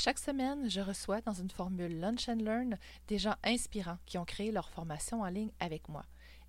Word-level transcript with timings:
chaque 0.00 0.18
semaine, 0.18 0.70
je 0.70 0.80
reçois 0.80 1.20
dans 1.20 1.34
une 1.34 1.50
formule 1.50 2.00
Lunch 2.00 2.30
and 2.30 2.36
Learn 2.36 2.78
des 3.08 3.18
gens 3.18 3.34
inspirants 3.44 3.98
qui 4.06 4.16
ont 4.16 4.24
créé 4.24 4.50
leur 4.50 4.70
formation 4.70 5.20
en 5.20 5.28
ligne 5.28 5.52
avec 5.60 5.90
moi. 5.90 6.06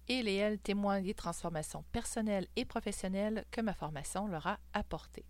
Et 0.08 0.20
elles 0.36 0.58
témoignent 0.58 1.04
des 1.04 1.14
transformations 1.14 1.84
personnelles 1.92 2.48
et 2.56 2.64
professionnelles 2.64 3.44
que 3.52 3.60
ma 3.60 3.74
formation 3.74 4.26
leur 4.28 4.48
a 4.48 4.58
apportées. 4.72 5.26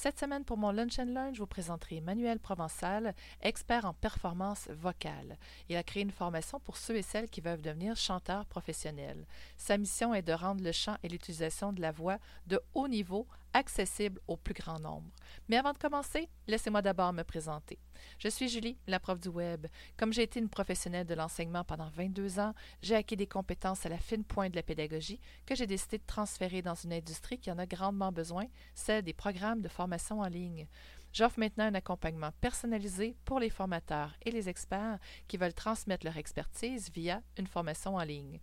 Cette 0.00 0.20
semaine, 0.20 0.44
pour 0.44 0.58
mon 0.58 0.70
Lunch 0.70 1.00
and 1.00 1.06
Learn, 1.06 1.34
je 1.34 1.40
vous 1.40 1.48
présenterai 1.48 2.00
Manuel 2.00 2.38
Provençal, 2.38 3.16
expert 3.42 3.84
en 3.84 3.94
performance 3.94 4.68
vocale. 4.68 5.36
Il 5.68 5.74
a 5.74 5.82
créé 5.82 6.04
une 6.04 6.12
formation 6.12 6.60
pour 6.60 6.76
ceux 6.76 6.94
et 6.94 7.02
celles 7.02 7.28
qui 7.28 7.40
veulent 7.40 7.60
devenir 7.60 7.96
chanteurs 7.96 8.46
professionnels. 8.46 9.26
Sa 9.56 9.76
mission 9.76 10.14
est 10.14 10.22
de 10.22 10.32
rendre 10.32 10.62
le 10.62 10.70
chant 10.70 10.96
et 11.02 11.08
l'utilisation 11.08 11.72
de 11.72 11.80
la 11.80 11.90
voix 11.90 12.18
de 12.46 12.60
haut 12.74 12.86
niveau 12.86 13.26
accessible 13.54 14.20
au 14.28 14.36
plus 14.36 14.54
grand 14.54 14.78
nombre. 14.78 15.10
Mais 15.48 15.56
avant 15.56 15.72
de 15.72 15.78
commencer, 15.78 16.28
laissez-moi 16.46 16.80
d'abord 16.80 17.12
me 17.12 17.24
présenter. 17.24 17.80
Je 18.18 18.28
suis 18.28 18.48
Julie, 18.48 18.76
la 18.86 19.00
prof 19.00 19.20
du 19.20 19.28
web. 19.28 19.66
Comme 19.96 20.12
j'ai 20.12 20.22
été 20.22 20.40
une 20.40 20.48
professionnelle 20.48 21.06
de 21.06 21.14
l'enseignement 21.14 21.64
pendant 21.64 21.88
22 21.90 22.40
ans, 22.40 22.54
j'ai 22.82 22.94
acquis 22.94 23.16
des 23.16 23.26
compétences 23.26 23.86
à 23.86 23.88
la 23.88 23.98
fine 23.98 24.24
pointe 24.24 24.52
de 24.52 24.56
la 24.56 24.62
pédagogie 24.62 25.20
que 25.46 25.54
j'ai 25.54 25.66
décidé 25.66 25.98
de 25.98 26.06
transférer 26.06 26.62
dans 26.62 26.74
une 26.74 26.92
industrie 26.92 27.38
qui 27.38 27.50
en 27.50 27.58
a 27.58 27.66
grandement 27.66 28.12
besoin, 28.12 28.46
celle 28.74 29.02
des 29.02 29.12
programmes 29.12 29.60
de 29.60 29.68
formation 29.68 30.20
en 30.20 30.28
ligne. 30.28 30.66
J'offre 31.12 31.40
maintenant 31.40 31.64
un 31.64 31.74
accompagnement 31.74 32.32
personnalisé 32.40 33.16
pour 33.24 33.40
les 33.40 33.50
formateurs 33.50 34.14
et 34.24 34.30
les 34.30 34.48
experts 34.48 34.98
qui 35.26 35.36
veulent 35.36 35.54
transmettre 35.54 36.04
leur 36.04 36.16
expertise 36.16 36.90
via 36.92 37.22
une 37.38 37.46
formation 37.46 37.96
en 37.96 38.04
ligne. 38.04 38.40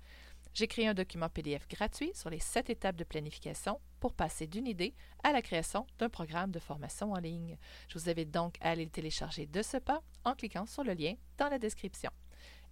J'ai 0.56 0.68
créé 0.68 0.88
un 0.88 0.94
document 0.94 1.28
PDF 1.28 1.68
gratuit 1.68 2.12
sur 2.14 2.30
les 2.30 2.40
sept 2.40 2.70
étapes 2.70 2.96
de 2.96 3.04
planification 3.04 3.82
pour 4.00 4.14
passer 4.14 4.48
d'une 4.48 4.68
idée 4.68 4.96
à 5.22 5.34
la 5.34 5.42
création 5.42 5.86
d'un 6.00 6.08
programme 6.08 6.52
de 6.52 6.60
formation 6.60 7.12
en 7.12 7.20
ligne. 7.20 7.58
Je 7.90 8.00
vous 8.00 8.10
invite 8.10 8.32
donc 8.32 8.56
à 8.62 8.70
aller 8.70 8.86
le 8.86 8.90
télécharger 8.90 9.48
de 9.48 9.62
ce 9.62 9.76
pas 9.76 10.02
en 10.24 10.34
cliquant 10.34 10.66
sur 10.66 10.86
le 10.86 10.94
lien 10.94 11.16
dans 11.38 11.50
la 11.50 11.60
description. 11.60 12.10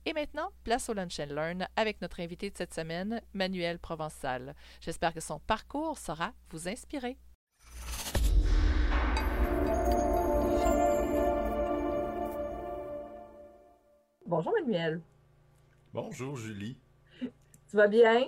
Et 0.06 0.14
maintenant, 0.14 0.52
place 0.64 0.88
au 0.88 0.94
Lunch 0.94 1.20
and 1.20 1.34
Learn 1.34 1.68
avec 1.76 2.02
notre 2.02 2.22
invité 2.22 2.50
de 2.50 2.58
cette 2.58 2.74
semaine, 2.74 3.22
Manuel 3.34 3.80
Provençal. 3.80 4.56
J'espère 4.80 5.14
que 5.14 5.20
son 5.20 5.40
parcours 5.40 5.98
saura 5.98 6.32
vous 6.52 6.70
inspirer. 6.70 7.18
Bonjour 14.26 14.54
Manuel. 14.62 15.02
Bonjour 15.94 16.38
Julie. 16.38 16.78
Tu 17.74 17.78
vas 17.78 17.88
bien? 17.88 18.28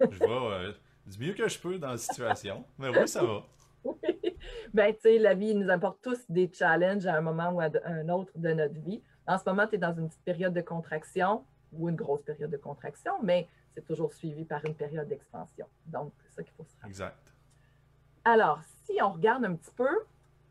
je 0.00 0.06
vais 0.18 0.26
euh, 0.26 0.72
du 1.04 1.18
mieux 1.18 1.34
que 1.34 1.46
je 1.46 1.58
peux 1.58 1.78
dans 1.78 1.90
la 1.90 1.98
situation. 1.98 2.64
Mais 2.78 2.88
oui, 2.88 3.06
ça 3.06 3.22
va. 3.22 3.42
Oui. 3.84 4.38
Ben, 4.72 4.94
tu 4.94 5.00
sais, 5.02 5.18
la 5.18 5.34
vie 5.34 5.54
nous 5.54 5.68
apporte 5.68 5.98
tous 6.00 6.24
des 6.30 6.50
challenges 6.50 7.04
à 7.04 7.16
un 7.16 7.20
moment 7.20 7.50
ou 7.50 7.60
à 7.60 7.68
un 7.84 8.08
autre 8.08 8.32
de 8.34 8.54
notre 8.54 8.80
vie. 8.80 9.02
En 9.26 9.36
ce 9.36 9.44
moment, 9.46 9.66
tu 9.66 9.74
es 9.74 9.78
dans 9.78 9.92
une 9.92 10.08
petite 10.08 10.24
période 10.24 10.54
de 10.54 10.62
contraction 10.62 11.44
ou 11.74 11.90
une 11.90 11.96
grosse 11.96 12.22
période 12.22 12.50
de 12.50 12.56
contraction, 12.56 13.12
mais 13.22 13.46
c'est 13.74 13.84
toujours 13.84 14.14
suivi 14.14 14.46
par 14.46 14.64
une 14.64 14.74
période 14.74 15.06
d'expansion. 15.06 15.66
Donc, 15.84 16.14
c'est 16.22 16.36
ça 16.36 16.42
qu'il 16.42 16.54
faut 16.54 16.64
se 16.64 16.72
rappeler. 16.76 16.88
Exact. 16.88 17.30
Alors, 18.24 18.62
si 18.86 19.02
on 19.02 19.12
regarde 19.12 19.44
un 19.44 19.54
petit 19.54 19.74
peu, 19.76 19.98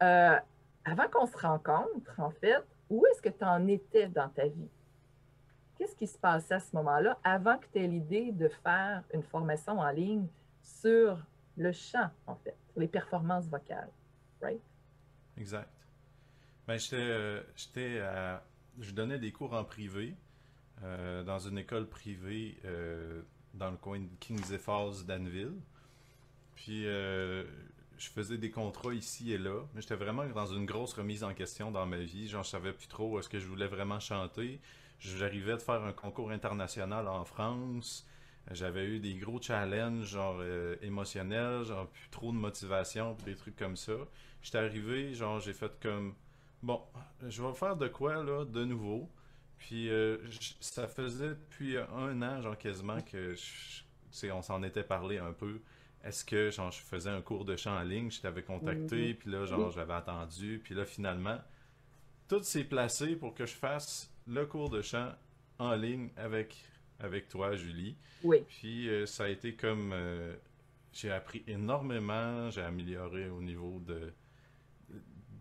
euh, 0.04 0.38
avant 0.86 1.08
qu'on 1.12 1.26
se 1.26 1.38
rencontre, 1.38 2.20
en 2.20 2.30
fait, 2.30 2.64
où 2.92 3.04
est-ce 3.08 3.20
que 3.24 3.30
tu 3.30 3.44
en 3.44 3.66
étais 3.66 4.10
dans 4.10 4.30
ta 4.30 4.46
vie? 4.46 4.70
Qu'est-ce 5.84 5.96
qui 5.96 6.08
se 6.08 6.18
passait 6.18 6.54
à 6.54 6.60
ce 6.62 6.74
moment-là 6.78 7.20
avant 7.24 7.58
que 7.58 7.66
tu 7.74 7.80
aies 7.80 7.88
l'idée 7.88 8.32
de 8.32 8.48
faire 8.48 9.04
une 9.14 9.24
formation 9.24 9.80
en 9.80 9.90
ligne 9.90 10.28
sur 10.62 11.18
le 11.58 11.74
chant, 11.74 12.10
en 12.26 12.36
fait, 12.36 12.56
les 12.78 12.88
performances 12.88 13.48
vocales, 13.48 13.92
right? 14.42 14.62
Exact. 15.38 15.70
Ben, 16.68 16.78
j'étais, 16.78 16.96
euh, 16.96 17.42
j'étais 17.56 18.02
je 18.80 18.92
donnais 18.92 19.20
des 19.20 19.34
cours 19.34 19.54
en 19.54 19.66
privé 19.66 20.16
euh, 20.84 21.22
dans 21.24 21.40
une 21.40 21.58
école 21.58 21.88
privée 21.88 22.58
euh, 22.64 23.22
dans 23.54 23.70
le 23.70 23.78
coin 23.78 24.00
de 24.00 24.08
Kings 24.22 24.58
Falls, 24.58 25.06
Danville. 25.06 25.60
Puis 26.56 26.84
je 26.86 28.10
faisais 28.10 28.38
des 28.38 28.52
contrats 28.52 28.94
ici 28.94 29.34
et 29.34 29.38
là, 29.38 29.64
mais 29.74 29.82
j'étais 29.82 29.96
vraiment 29.96 30.26
dans 30.28 30.46
une 30.46 30.66
grosse 30.66 30.94
remise 30.94 31.26
en 31.26 31.34
question 31.34 31.72
dans 31.72 31.86
ma 31.86 31.98
vie. 31.98 32.30
Genre, 32.30 32.44
je 32.44 32.50
savais 32.50 32.72
plus 32.72 32.88
trop 32.88 33.20
est-ce 33.20 33.28
que 33.28 33.40
je 33.40 33.48
voulais 33.48 33.68
vraiment 33.68 34.00
chanter. 34.00 34.62
J'arrivais 35.04 35.54
de 35.54 35.62
faire 35.62 35.84
un 35.84 35.92
concours 35.92 36.32
international 36.32 37.08
en 37.10 37.26
France. 37.26 38.08
J'avais 38.52 38.86
eu 38.86 39.00
des 39.00 39.16
gros 39.16 39.42
challenges, 39.42 40.06
genre 40.06 40.38
euh, 40.40 40.76
émotionnels, 40.82 41.64
genre 41.64 41.88
plus 41.88 42.10
trop 42.10 42.32
de 42.32 42.38
motivation, 42.38 43.16
des 43.26 43.36
trucs 43.36 43.56
comme 43.56 43.76
ça. 43.76 43.94
J'étais 44.42 44.60
arrivé, 44.60 45.14
genre 45.14 45.40
j'ai 45.40 45.54
fait 45.54 45.72
comme 45.82 46.14
bon, 46.62 46.82
je 47.28 47.42
vais 47.42 47.54
faire 47.54 47.76
de 47.76 47.88
quoi 47.88 48.24
là, 48.24 48.46
de 48.46 48.64
nouveau? 48.64 49.10
Puis 49.58 49.90
euh, 49.90 50.18
ça 50.60 50.88
faisait 50.88 51.30
depuis 51.30 51.78
un 51.78 52.22
an, 52.22 52.42
genre 52.42 52.58
quasiment 52.58 53.02
que 53.02 53.36
je, 53.36 54.28
on 54.32 54.42
s'en 54.42 54.64
était 54.64 54.84
parlé 54.84 55.18
un 55.18 55.34
peu. 55.34 55.62
Est-ce 56.04 56.24
que 56.26 56.50
genre 56.50 56.72
je 56.72 56.82
faisais 56.82 57.10
un 57.10 57.22
cours 57.22 57.46
de 57.46 57.56
chant 57.56 57.78
en 57.78 57.84
ligne, 57.84 58.12
je 58.12 58.22
t'avais 58.22 58.44
contacté, 58.44 59.14
puis 59.14 59.32
là 59.32 59.46
genre 59.46 59.72
j'avais 59.72 59.94
attendu, 59.94 60.62
puis 60.64 60.76
là 60.76 60.86
finalement 60.86 61.40
tout 62.28 62.44
s'est 62.44 62.64
placé 62.64 63.16
pour 63.16 63.34
que 63.34 63.46
je 63.46 63.54
fasse 63.54 64.13
le 64.28 64.46
cours 64.46 64.70
de 64.70 64.82
chant 64.82 65.12
en 65.60 65.76
ligne 65.76 66.10
avec, 66.18 66.64
avec 67.00 67.28
toi, 67.28 67.56
Julie. 67.56 67.96
Oui. 68.24 68.44
Puis 68.48 68.90
euh, 68.90 69.06
ça 69.06 69.26
a 69.26 69.30
été 69.30 69.56
comme. 69.56 69.92
Euh, 69.94 70.36
j'ai 70.92 71.12
appris 71.12 71.44
énormément, 71.48 72.50
j'ai 72.52 72.62
amélioré 72.62 73.30
au 73.30 73.42
niveau 73.42 73.80
de 73.80 74.14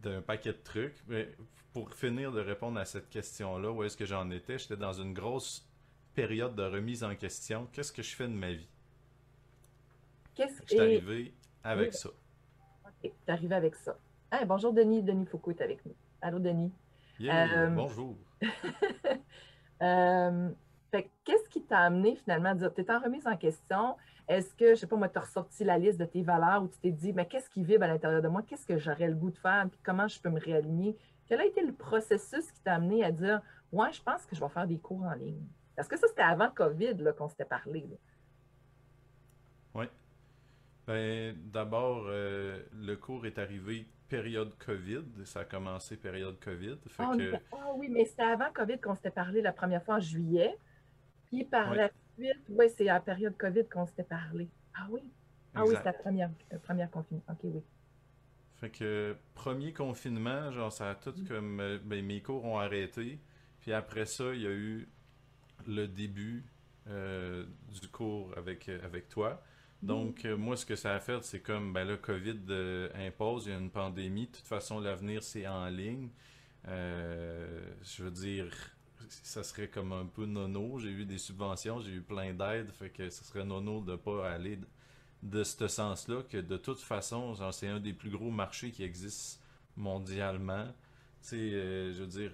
d'un 0.03 0.21
paquet 0.21 0.53
de 0.53 0.59
trucs. 0.65 0.97
Mais 1.07 1.29
pour 1.73 1.93
finir 1.95 2.33
de 2.33 2.41
répondre 2.41 2.79
à 2.79 2.85
cette 2.85 3.09
question-là, 3.09 3.71
où 3.71 3.85
est-ce 3.85 3.97
que 3.97 4.05
j'en 4.05 4.31
étais, 4.31 4.59
j'étais 4.59 4.77
dans 4.77 4.93
une 4.93 5.15
grosse 5.15 5.69
période 6.15 6.55
de 6.55 6.63
remise 6.63 7.05
en 7.05 7.15
question. 7.15 7.69
Qu'est-ce 7.73 7.93
que 7.93 8.03
je 8.03 8.15
fais 8.15 8.27
de 8.27 8.33
ma 8.33 8.53
vie? 8.53 8.69
Qu'est-ce 10.35 10.61
que... 10.61 10.67
Je 10.67 10.75
suis 10.75 10.81
arrivé 10.81 11.35
avec 11.63 11.95
ça. 11.95 12.09
Ok, 12.85 13.13
tu 13.25 13.31
arrivé 13.31 13.55
avec 13.55 13.77
ça. 13.77 13.97
bonjour 14.47 14.73
Denis, 14.73 15.03
Denis 15.03 15.27
Foucault 15.27 15.53
est 15.53 15.61
avec 15.61 15.85
nous. 15.87 15.95
Allô 16.21 16.39
Denis. 16.39 16.73
Euh, 17.21 17.69
bonjour. 17.69 18.17
Euh, 19.83 20.51
qu'est-ce 21.25 21.49
qui 21.49 21.61
t'a 21.61 21.81
amené 21.81 22.15
finalement 22.15 22.51
à 22.51 22.55
dire, 22.55 22.73
tu 22.73 22.83
es 22.83 22.91
en 22.93 23.01
remise 23.01 23.27
en 23.27 23.37
question, 23.37 23.97
est-ce 24.29 24.55
que, 24.55 24.77
je 24.77 24.81
sais 24.81 24.87
pas, 24.87 24.95
moi, 24.95 25.09
tu 25.09 25.19
as 25.19 25.23
ressorti 25.23 25.65
la 25.65 25.77
liste 25.77 25.99
de 25.99 26.05
tes 26.05 26.23
valeurs 26.23 26.63
ou 26.63 26.69
tu 26.69 26.79
t'es 26.79 26.93
dit, 26.93 27.13
mais 27.13 27.27
qu'est-ce 27.27 27.51
qui 27.51 27.65
vibre 27.65 27.83
à 27.83 27.89
l'intérieur 27.89 28.23
de 28.23 28.29
moi, 28.29 28.43
qu'est-ce 28.43 28.65
que 28.65 28.79
j'aurais 28.79 29.09
le 29.09 29.17
goût 29.17 29.31
de 29.31 29.39
faire, 29.39 29.67
puis 29.69 29.81
comment 29.83 30.07
je 30.07 30.21
peux 30.21 30.29
me 30.29 30.39
réaligner? 30.39 30.97
Quel 31.27 31.41
a 31.41 31.47
été 31.47 31.63
le 31.67 31.73
processus 31.73 32.53
qui 32.53 32.61
t'a 32.61 32.75
amené 32.75 33.03
à 33.03 33.11
dire, 33.11 33.43
ouais, 33.73 33.93
je 33.93 34.01
pense 34.01 34.25
que 34.25 34.37
je 34.37 34.41
vais 34.41 34.49
faire 34.51 34.69
des 34.69 34.79
cours 34.79 35.03
en 35.03 35.15
ligne? 35.15 35.43
Parce 35.75 35.89
que 35.89 35.99
ça, 35.99 36.07
c'était 36.07 36.23
avant 36.23 36.51
COVID 36.51 36.95
qu'on 37.19 37.29
s'était 37.29 37.45
parlé. 37.45 37.85
Oui. 39.75 39.87
Ben, 40.93 41.35
d'abord, 41.51 42.05
euh, 42.09 42.63
le 42.75 42.97
cours 42.97 43.25
est 43.25 43.39
arrivé 43.39 43.87
période 44.11 44.53
COVID. 44.59 45.25
Ça 45.25 45.41
a 45.41 45.45
commencé 45.47 45.97
période 45.97 46.39
COVID. 46.39 46.77
Ah, 46.99 47.13
ah, 47.53 47.57
oui, 47.77 47.89
mais 47.89 48.05
c'était 48.05 48.25
avant 48.25 48.53
COVID 48.53 48.79
qu'on 48.79 48.95
s'était 48.95 49.11
parlé 49.11 49.41
la 49.41 49.53
première 49.53 49.83
fois 49.83 49.95
en 49.95 50.01
juillet. 50.01 50.55
Puis 51.29 51.45
par 51.45 51.75
la 51.75 51.89
suite, 52.19 52.45
oui, 52.51 52.67
c'est 52.77 52.91
à 52.91 52.95
la 52.95 53.01
période 53.01 53.35
COVID 53.39 53.65
qu'on 53.73 53.87
s'était 53.87 54.03
parlé. 54.03 54.51
Ah 54.75 54.87
oui? 54.91 55.01
Ah 55.55 55.65
oui, 55.65 55.75
c'est 55.79 55.85
la 55.85 55.95
première, 55.95 56.31
première 56.63 56.91
confinement. 56.91 57.23
OK, 57.31 57.39
oui. 57.45 57.63
Fait 58.57 58.69
que 58.69 59.17
premier 59.35 59.73
confinement, 59.73 60.53
genre 60.53 60.71
ça 60.71 60.91
a 60.91 60.95
tout 60.95 61.15
mm. 61.17 61.27
comme 61.27 61.61
euh, 61.61 61.79
ben, 61.83 62.05
mes 62.05 62.21
cours 62.21 62.45
ont 62.45 62.59
arrêté. 62.59 63.19
Puis 63.61 63.73
après 63.73 64.05
ça, 64.05 64.35
il 64.35 64.43
y 64.43 64.47
a 64.47 64.53
eu 64.53 64.91
le 65.67 65.87
début 65.87 66.45
euh, 66.87 67.47
du 67.81 67.89
cours 67.89 68.37
avec, 68.37 68.69
avec 68.69 69.09
toi. 69.09 69.43
Donc, 69.83 70.25
euh, 70.25 70.37
moi, 70.37 70.57
ce 70.57 70.65
que 70.65 70.77
ça 70.77 70.95
a 70.95 71.01
fait, 71.01 71.23
c'est 71.25 71.41
comme, 71.41 71.73
ben 71.73 71.85
là, 71.85 71.97
COVID 71.97 72.39
euh, 72.51 72.89
impose, 72.95 73.47
il 73.47 73.51
y 73.51 73.55
a 73.55 73.59
une 73.59 73.71
pandémie. 73.71 74.27
De 74.29 74.33
toute 74.33 74.47
façon, 74.47 74.79
l'avenir, 74.79 75.25
c'est 75.25 75.47
en 75.49 75.67
ligne. 75.67 76.09
Euh, 76.69 77.75
je 77.83 78.05
veux 78.05 78.13
dire, 78.13 78.55
ça 79.09 79.43
serait 79.43 79.69
comme 79.69 79.93
un 79.93 80.07
peu 80.07 80.25
nono. 80.25 80.79
J'ai 80.79 80.91
eu 80.91 81.05
des 81.05 81.19
subventions, 81.19 81.81
j'ai 81.81 81.91
eu 81.91 82.01
plein 82.01 82.33
d'aides, 82.33 82.71
fait 82.71 82.91
que 82.91 83.11
ce 83.11 83.25
serait 83.25 83.45
nono 83.45 83.81
de 83.81 83.97
pas 83.97 84.31
aller 84.31 84.61
de, 85.25 85.43
ce 85.43 85.67
sens-là, 85.67 86.23
que 86.31 86.39
de 86.39 86.57
toute 86.57 86.81
façon, 86.81 87.35
c'est 87.51 87.69
un 87.69 87.81
des 87.81 87.93
plus 87.93 88.11
gros 88.11 88.31
marchés 88.31 88.71
qui 88.71 88.85
existent 88.85 89.41
mondialement. 89.77 90.67
Tu 91.23 91.29
sais, 91.29 91.51
je 91.93 92.01
veux 92.01 92.07
dire, 92.07 92.33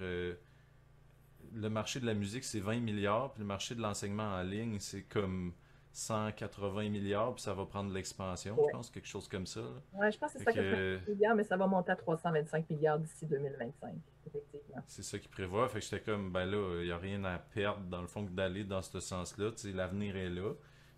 le 1.54 1.70
marché 1.70 2.00
de 2.00 2.06
la 2.06 2.14
musique, 2.14 2.44
c'est 2.44 2.60
20 2.60 2.80
milliards, 2.80 3.32
puis 3.32 3.40
le 3.40 3.46
marché 3.46 3.74
de 3.74 3.80
l'enseignement 3.80 4.34
en 4.34 4.42
ligne, 4.42 4.78
c'est 4.80 5.02
comme 5.02 5.52
180 5.98 6.90
milliards, 6.90 7.34
puis 7.34 7.42
ça 7.42 7.52
va 7.52 7.66
prendre 7.66 7.92
l'expansion, 7.92 8.56
je 8.56 8.70
pense, 8.70 8.88
quelque 8.88 9.08
chose 9.08 9.26
comme 9.26 9.46
ça. 9.46 9.60
Oui, 9.94 10.12
je 10.12 10.18
pense 10.18 10.32
que 10.32 10.38
c'est 10.38 10.44
180 10.44 11.00
milliards, 11.08 11.34
mais 11.34 11.44
ça 11.44 11.56
va 11.56 11.66
monter 11.66 11.90
à 11.90 11.96
325 11.96 12.70
milliards 12.70 13.00
d'ici 13.00 13.26
2025, 13.26 13.94
effectivement. 14.26 14.82
C'est 14.86 15.02
ça 15.02 15.18
qui 15.18 15.26
prévoit. 15.26 15.68
Fait 15.68 15.80
que 15.80 15.84
j'étais 15.84 16.00
comme, 16.00 16.30
ben 16.30 16.46
là, 16.46 16.80
il 16.80 16.86
n'y 16.86 16.92
a 16.92 16.98
rien 16.98 17.24
à 17.24 17.38
perdre, 17.38 17.82
dans 17.86 18.00
le 18.00 18.06
fond, 18.06 18.24
que 18.24 18.30
d'aller 18.30 18.62
dans 18.62 18.80
ce 18.80 19.00
sens-là. 19.00 19.50
Tu 19.50 19.58
sais, 19.58 19.72
l'avenir 19.72 20.16
est 20.16 20.30
là. 20.30 20.52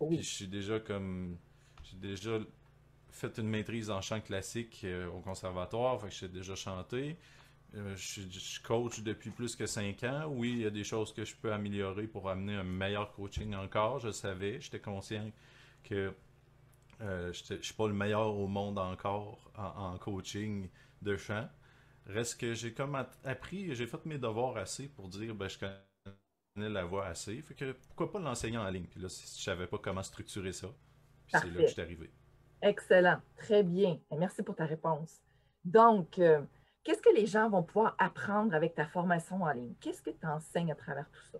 Puis 0.07 0.21
je 0.21 0.29
suis 0.29 0.47
déjà 0.47 0.79
comme. 0.79 1.37
J'ai 1.83 1.97
déjà 1.97 2.37
fait 3.09 3.37
une 3.39 3.49
maîtrise 3.49 3.89
en 3.89 4.01
chant 4.01 4.21
classique 4.21 4.81
euh, 4.83 5.07
au 5.07 5.19
conservatoire, 5.19 5.99
fait 5.99 6.07
que 6.07 6.13
j'ai 6.13 6.29
déjà 6.29 6.55
chanté. 6.55 7.17
Euh, 7.75 7.95
je, 7.95 8.21
je 8.29 8.61
coach 8.61 9.01
depuis 9.01 9.29
plus 9.31 9.55
que 9.55 9.65
cinq 9.65 10.03
ans. 10.03 10.25
Oui, 10.29 10.51
il 10.51 10.59
y 10.59 10.65
a 10.65 10.69
des 10.69 10.83
choses 10.83 11.13
que 11.13 11.23
je 11.25 11.35
peux 11.35 11.53
améliorer 11.53 12.07
pour 12.07 12.29
amener 12.29 12.55
un 12.55 12.63
meilleur 12.63 13.13
coaching 13.13 13.55
encore. 13.55 13.99
Je 13.99 14.11
savais, 14.11 14.59
j'étais 14.59 14.79
conscient 14.79 15.31
que 15.83 16.13
euh, 17.01 17.33
je 17.33 17.53
ne 17.53 17.61
suis 17.61 17.73
pas 17.73 17.87
le 17.87 17.93
meilleur 17.93 18.35
au 18.35 18.47
monde 18.47 18.77
encore 18.77 19.51
en, 19.57 19.93
en 19.93 19.97
coaching 19.97 20.69
de 21.01 21.17
chant. 21.17 21.49
Reste 22.07 22.39
que 22.39 22.53
j'ai 22.53 22.73
comme 22.73 22.95
appris, 23.23 23.73
j'ai 23.75 23.87
fait 23.87 24.05
mes 24.05 24.17
devoirs 24.17 24.57
assez 24.57 24.87
pour 24.89 25.07
dire 25.07 25.35
ben, 25.35 25.47
je 25.47 25.57
connais 25.59 26.69
la 26.69 26.83
voix 26.85 27.05
assez. 27.07 27.41
Fait 27.41 27.55
que 27.55 27.71
pourquoi 27.73 28.11
pas 28.11 28.19
l'enseigner 28.19 28.57
en 28.57 28.69
ligne? 28.69 28.85
Puis 28.85 28.99
là, 28.99 29.09
si- 29.09 29.37
je 29.39 29.43
savais 29.43 29.67
pas 29.67 29.77
comment 29.77 30.03
structurer 30.03 30.53
ça. 30.53 30.67
Puis 31.27 31.37
c'est 31.39 31.49
là 31.51 31.61
que 31.61 31.67
je 31.67 31.71
suis 31.73 31.81
arrivé. 31.81 32.11
Excellent. 32.61 33.21
Très 33.37 33.63
bien. 33.63 33.99
Merci 34.17 34.43
pour 34.43 34.55
ta 34.55 34.65
réponse. 34.65 35.21
Donc, 35.63 36.19
euh, 36.19 36.41
qu'est-ce 36.83 37.01
que 37.01 37.13
les 37.15 37.25
gens 37.25 37.49
vont 37.49 37.63
pouvoir 37.63 37.95
apprendre 37.97 38.53
avec 38.53 38.75
ta 38.75 38.85
formation 38.85 39.43
en 39.43 39.51
ligne? 39.51 39.73
Qu'est-ce 39.79 40.01
que 40.01 40.09
tu 40.09 40.25
enseignes 40.25 40.71
à 40.71 40.75
travers 40.75 41.09
tout 41.09 41.23
ça? 41.31 41.39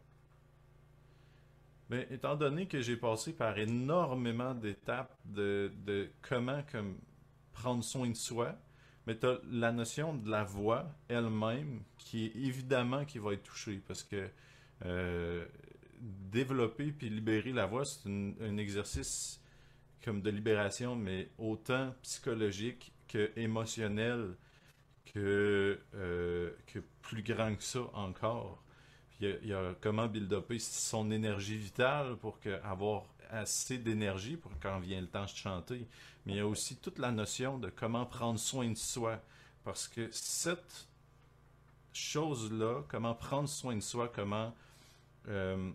Mais 1.90 2.08
étant 2.10 2.36
donné 2.36 2.68
que 2.68 2.80
j'ai 2.80 2.96
passé 2.96 3.34
par 3.34 3.58
énormément 3.58 4.54
d'étapes 4.54 5.14
de, 5.26 6.10
comment 6.22 6.62
comme 6.72 6.98
prendre 7.52 7.84
soin 7.84 8.10
de 8.10 8.16
soi, 8.16 8.56
mais 9.06 9.18
tu 9.18 9.26
as 9.26 9.40
la 9.52 9.74
notion 9.74 10.14
de 10.16 10.30
la 10.30 10.44
voix 10.44 10.86
elle-même 11.10 11.82
qui 11.98 12.28
est 12.28 12.36
évidemment 12.36 13.04
qui 13.04 13.20
va 13.20 13.34
être 13.34 13.44
touchée 13.44 13.82
parce 13.86 14.04
que 14.04 14.30
euh, 14.86 15.46
développer 16.00 16.92
puis 16.92 17.10
libérer 17.10 17.52
la 17.52 17.66
voix, 17.66 17.84
c'est 17.84 18.10
un 18.10 18.58
exercice 18.58 19.42
comme 20.04 20.22
de 20.22 20.30
libération, 20.30 20.96
mais 20.96 21.30
autant 21.38 21.94
psychologique 22.02 22.94
que 23.08 23.32
émotionnel 23.36 24.36
que, 25.06 25.80
euh, 25.96 26.52
que 26.68 26.80
plus 27.02 27.24
grand 27.24 27.56
que 27.56 27.64
ça 27.64 27.82
encore. 27.94 28.62
Il 29.20 29.38
y 29.44 29.54
a, 29.54 29.76
comment 29.82 30.08
build-upper 30.08 30.58
son 30.58 31.12
énergie 31.12 31.58
vitale 31.58 32.16
pour 32.18 32.40
avoir 32.64 33.04
assez 33.30 33.78
d'énergie 33.78 34.36
pour 34.36 34.52
quand 34.60 34.80
vient 34.80 35.00
le 35.00 35.08
temps 35.08 35.26
de 35.26 35.30
chanter. 35.30 35.88
Mais 36.26 36.34
il 36.34 36.38
y 36.38 36.42
a 36.42 36.48
aussi 36.48 36.76
toute 36.78 37.00
la 37.00 37.12
notion 37.12 37.58
de 37.58 37.70
comment 37.70 38.06
prendre 38.06 38.40
soin 38.40 38.70
de 38.70 38.78
soi. 38.78 39.22
Parce 39.64 39.88
que 39.88 40.10
cette 40.12 40.88
chose-là, 41.94 42.84
comment 42.88 43.14
prendre 43.14 43.50
soin 43.50 43.76
de 43.76 43.82
soi, 43.82 44.12
comment, 44.14 44.54
euh, 45.28 45.72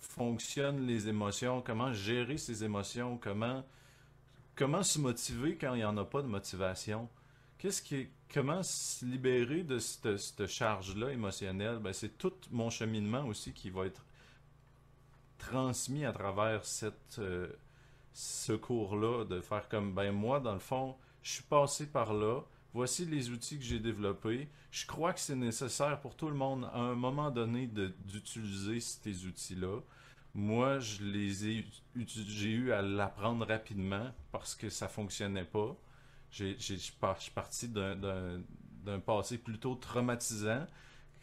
fonctionnent 0.00 0.86
les 0.86 1.08
émotions, 1.08 1.62
comment 1.62 1.92
gérer 1.92 2.36
ses 2.36 2.64
émotions, 2.64 3.16
comment, 3.18 3.64
comment 4.56 4.82
se 4.82 4.98
motiver 4.98 5.56
quand 5.56 5.74
il 5.74 5.78
n'y 5.78 5.84
en 5.84 5.96
a 5.96 6.04
pas 6.04 6.22
de 6.22 6.26
motivation. 6.26 7.08
Qu'est-ce 7.58 7.82
qui 7.82 7.96
est- 7.96 8.10
comment 8.32 8.62
se 8.62 9.04
libérer 9.04 9.64
de 9.64 9.78
cette, 9.78 10.46
charge-là 10.46 11.10
émotionnelle? 11.10 11.78
Ben, 11.78 11.92
c'est 11.92 12.16
tout 12.16 12.32
mon 12.50 12.70
cheminement 12.70 13.24
aussi 13.26 13.52
qui 13.52 13.70
va 13.70 13.86
être 13.86 14.04
transmis 15.38 16.04
à 16.04 16.12
travers 16.12 16.62
euh, 17.18 17.48
ce 18.12 18.52
cours-là, 18.52 19.24
de 19.24 19.40
faire 19.40 19.68
comme, 19.68 19.92
ben 19.94 20.12
moi, 20.12 20.40
dans 20.40 20.52
le 20.52 20.58
fond, 20.60 20.96
je 21.22 21.32
suis 21.32 21.42
passé 21.44 21.86
par 21.86 22.12
là, 22.12 22.42
voici 22.74 23.04
les 23.06 23.30
outils 23.30 23.58
que 23.58 23.64
j'ai 23.64 23.78
développés, 23.80 24.48
je 24.70 24.86
crois 24.86 25.12
que 25.12 25.20
c'est 25.20 25.36
nécessaire 25.36 26.00
pour 26.00 26.14
tout 26.16 26.28
le 26.28 26.34
monde 26.34 26.64
à 26.72 26.78
un 26.78 26.94
moment 26.94 27.30
donné 27.30 27.66
d'utiliser 27.66 28.80
ces 28.80 29.26
outils-là. 29.26 29.80
Moi, 30.34 30.78
je 30.78 31.02
les 31.02 31.48
ai, 31.48 31.66
j'ai 31.96 32.50
eu 32.50 32.72
à 32.72 32.82
l'apprendre 32.82 33.46
rapidement 33.46 34.12
parce 34.30 34.54
que 34.54 34.68
ça 34.68 34.88
fonctionnait 34.88 35.44
pas. 35.44 35.76
Je 36.30 36.54
suis 36.58 36.92
parti 37.34 37.68
d'un, 37.68 39.00
passé 39.04 39.38
plutôt 39.38 39.74
traumatisant 39.74 40.66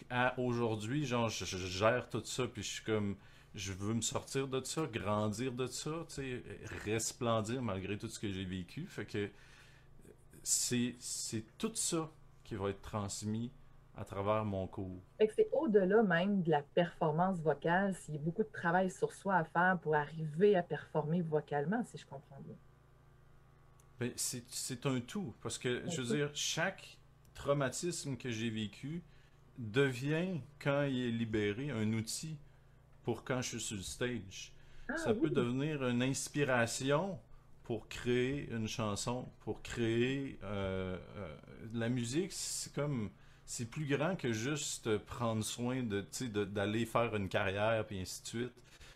à 0.09 0.39
aujourd'hui, 0.39 1.05
genre, 1.05 1.29
je, 1.29 1.45
gère 1.45 2.09
tout 2.09 2.23
ça, 2.25 2.47
puis 2.47 2.61
je 2.61 2.67
suis 2.67 2.83
comme, 2.83 3.15
je 3.55 3.73
veux 3.73 3.93
me 3.93 4.01
sortir 4.01 4.47
de 4.47 4.63
ça, 4.63 4.85
grandir 4.85 5.51
de 5.53 5.67
ça, 5.67 5.91
tu 6.07 6.15
sais, 6.15 6.43
resplendir 6.83 7.61
malgré 7.61 7.97
tout 7.97 8.07
ce 8.07 8.19
que 8.19 8.31
j'ai 8.31 8.45
vécu. 8.45 8.85
Fait 8.87 9.05
que 9.05 9.29
c'est, 10.43 10.95
tout 11.57 11.71
ça 11.73 12.11
qui 12.43 12.55
va 12.55 12.69
être 12.69 12.81
transmis 12.81 13.51
à 13.97 14.03
travers 14.03 14.45
mon 14.45 14.67
cours. 14.67 15.01
C'est 15.35 15.49
au-delà 15.53 16.03
même 16.03 16.43
de 16.43 16.51
la 16.51 16.61
performance 16.61 17.39
vocale, 17.39 17.95
s'il 17.95 18.15
y 18.15 18.17
a 18.17 18.21
beaucoup 18.21 18.43
de 18.43 18.51
travail 18.51 18.91
sur 18.91 19.11
soi 19.13 19.35
à 19.35 19.43
faire 19.45 19.79
pour 19.81 19.95
arriver 19.95 20.55
à 20.55 20.61
performer 20.61 21.21
vocalement, 21.21 21.83
si 21.85 21.97
je 21.97 22.05
comprends 22.05 22.39
bien. 22.41 22.55
Ben, 23.99 24.11
c'est, 24.17 24.85
un 24.85 24.99
tout, 24.99 25.33
parce 25.41 25.57
que, 25.57 25.83
je 25.89 26.01
veux 26.01 26.17
dire, 26.17 26.29
chaque 26.33 26.97
traumatisme 27.33 28.17
que 28.17 28.29
j'ai 28.29 28.49
vécu 28.49 29.03
devient, 29.57 30.41
quand 30.59 30.83
il 30.83 31.05
est 31.05 31.11
libéré, 31.11 31.71
un 31.71 31.93
outil 31.93 32.37
pour 33.03 33.23
quand 33.23 33.41
je 33.41 33.57
suis 33.57 33.61
sur 33.61 33.77
le 33.77 33.83
stage. 33.83 34.51
Ah 34.89 34.97
Ça 34.97 35.13
peut 35.13 35.29
devenir 35.29 35.87
une 35.87 36.03
inspiration 36.03 37.17
pour 37.63 37.87
créer 37.87 38.49
une 38.51 38.67
chanson, 38.67 39.27
pour 39.41 39.61
créer 39.61 40.37
euh, 40.43 40.97
euh, 41.17 41.35
la 41.73 41.89
musique. 41.89 42.31
C'est 42.31 42.73
comme 42.73 43.09
c'est 43.45 43.69
plus 43.69 43.85
grand 43.85 44.15
que 44.15 44.31
juste 44.31 44.97
prendre 44.97 45.43
soin 45.43 45.83
de, 45.83 46.03
d'aller 46.45 46.85
faire 46.85 47.15
une 47.15 47.29
carrière 47.29 47.85
puis 47.85 47.99
ainsi 47.99 48.21
de 48.23 48.27
suite. 48.27 48.53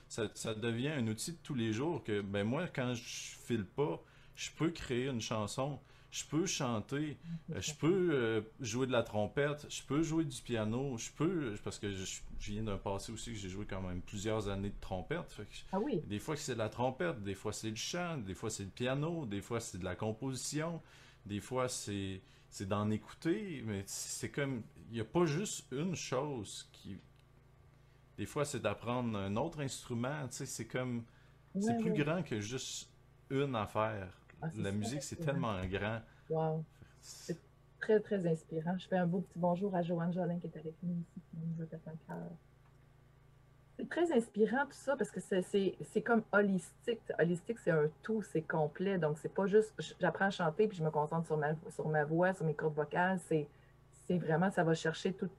Ça, 0.07 0.23
ça 0.33 0.55
devient 0.55 0.89
un 0.89 1.07
outil 1.07 1.33
de 1.33 1.37
tous 1.43 1.53
les 1.53 1.71
jours 1.71 2.03
que 2.03 2.21
ben 2.21 2.43
moi 2.43 2.67
quand 2.67 2.95
je 2.95 3.37
file 3.45 3.65
pas, 3.65 4.03
je 4.39 4.51
peux 4.51 4.69
créer 4.71 5.07
une 5.07 5.19
chanson, 5.19 5.79
je 6.11 6.23
peux 6.23 6.45
chanter, 6.45 7.17
euh, 7.51 7.59
je 7.59 7.73
peux 7.73 8.09
euh, 8.13 8.41
jouer 8.61 8.87
de 8.87 8.91
la 8.93 9.03
trompette, 9.03 9.65
je 9.69 9.83
peux 9.83 10.01
jouer 10.01 10.23
du 10.23 10.41
piano, 10.41 10.97
je 10.97 11.09
peux 11.11 11.55
parce 11.61 11.77
que 11.77 11.91
je, 11.91 12.05
je 12.39 12.51
viens 12.51 12.63
d'un 12.63 12.77
passé 12.77 13.11
aussi 13.11 13.33
que 13.33 13.37
j'ai 13.37 13.49
joué 13.49 13.65
quand 13.65 13.81
même 13.81 14.01
plusieurs 14.01 14.47
années 14.47 14.69
de 14.69 14.79
trompette. 14.79 15.33
Fait 15.33 15.43
que 15.43 15.55
Ah 15.73 15.79
oui, 15.79 16.01
des 16.07 16.19
fois 16.19 16.37
c'est 16.37 16.53
de 16.53 16.57
la 16.57 16.69
trompette, 16.69 17.21
des 17.21 17.35
fois 17.35 17.51
c'est 17.51 17.69
du 17.71 17.81
chant, 17.81 18.17
des 18.17 18.33
fois 18.33 18.49
c'est 18.49 18.63
le 18.63 18.69
piano, 18.69 19.25
des 19.25 19.41
fois 19.41 19.59
c'est 19.59 19.77
de 19.77 19.83
la 19.83 19.95
composition, 19.95 20.81
des 21.25 21.41
fois 21.41 21.67
c'est 21.67 22.21
c'est 22.49 22.67
d'en 22.67 22.89
écouter, 22.91 23.61
mais 23.65 23.83
c'est 23.87 24.31
comme 24.31 24.63
il 24.87 24.93
n'y 24.93 25.01
a 25.01 25.05
pas 25.05 25.25
juste 25.25 25.65
une 25.73 25.95
chose 25.95 26.69
qui 26.71 26.97
des 28.17 28.25
fois 28.25 28.45
c'est 28.45 28.61
d'apprendre 28.61 29.17
un 29.17 29.35
autre 29.35 29.59
instrument, 29.59 30.29
tu 30.29 30.37
sais, 30.37 30.45
c'est 30.45 30.65
comme 30.65 31.03
c'est 31.59 31.77
plus 31.77 31.91
grand 31.93 32.23
que 32.23 32.39
juste 32.39 32.89
une 33.29 33.55
affaire. 33.55 34.18
Ah, 34.41 34.47
La 34.57 34.71
musique 34.71 35.03
c'est 35.03 35.15
tellement 35.17 35.59
grand. 35.65 35.99
Wow. 36.29 36.63
C'est- 37.01 37.39
Très, 37.81 38.01
très 38.01 38.27
inspirant. 38.27 38.77
Je 38.77 38.87
fais 38.89 38.97
un 38.97 39.07
beau 39.07 39.21
petit 39.21 39.39
bonjour 39.39 39.73
à 39.73 39.81
Joanne 39.81 40.11
Jolin 40.13 40.37
qui 40.37 40.47
est 40.47 40.57
avec 40.57 40.73
nous 40.83 40.97
ici, 40.99 41.21
qui 41.31 41.37
nous 41.37 41.63
a 41.63 41.65
fait 41.65 41.79
un 41.87 41.95
cœur. 42.07 42.29
C'est 43.77 43.87
très 43.89 44.11
inspirant 44.11 44.65
tout 44.65 44.73
ça 44.73 44.97
parce 44.97 45.09
que 45.09 45.21
c'est- 45.21 46.01
comme 46.05 46.23
holistique. 46.33 46.99
Holistique, 47.17 47.57
c'est 47.59 47.71
un 47.71 47.87
tout, 48.03 48.21
c'est 48.21 48.41
complet. 48.41 48.97
Donc, 48.97 49.17
c'est 49.19 49.33
pas 49.33 49.47
juste 49.47 49.73
j'apprends 50.01 50.25
à 50.25 50.29
chanter 50.29 50.67
puis 50.67 50.77
je 50.77 50.83
me 50.83 50.91
concentre 50.91 51.25
sur 51.25 51.37
ma, 51.37 51.53
sur 51.69 51.87
ma 51.87 52.03
voix, 52.03 52.33
sur 52.33 52.45
mes 52.45 52.53
cordes 52.53 52.75
vocales. 52.75 53.19
C'est 53.27 53.47
c'est 54.07 54.17
vraiment, 54.17 54.51
ça 54.51 54.63
va 54.65 54.73
chercher 54.73 55.13
toutes 55.13 55.31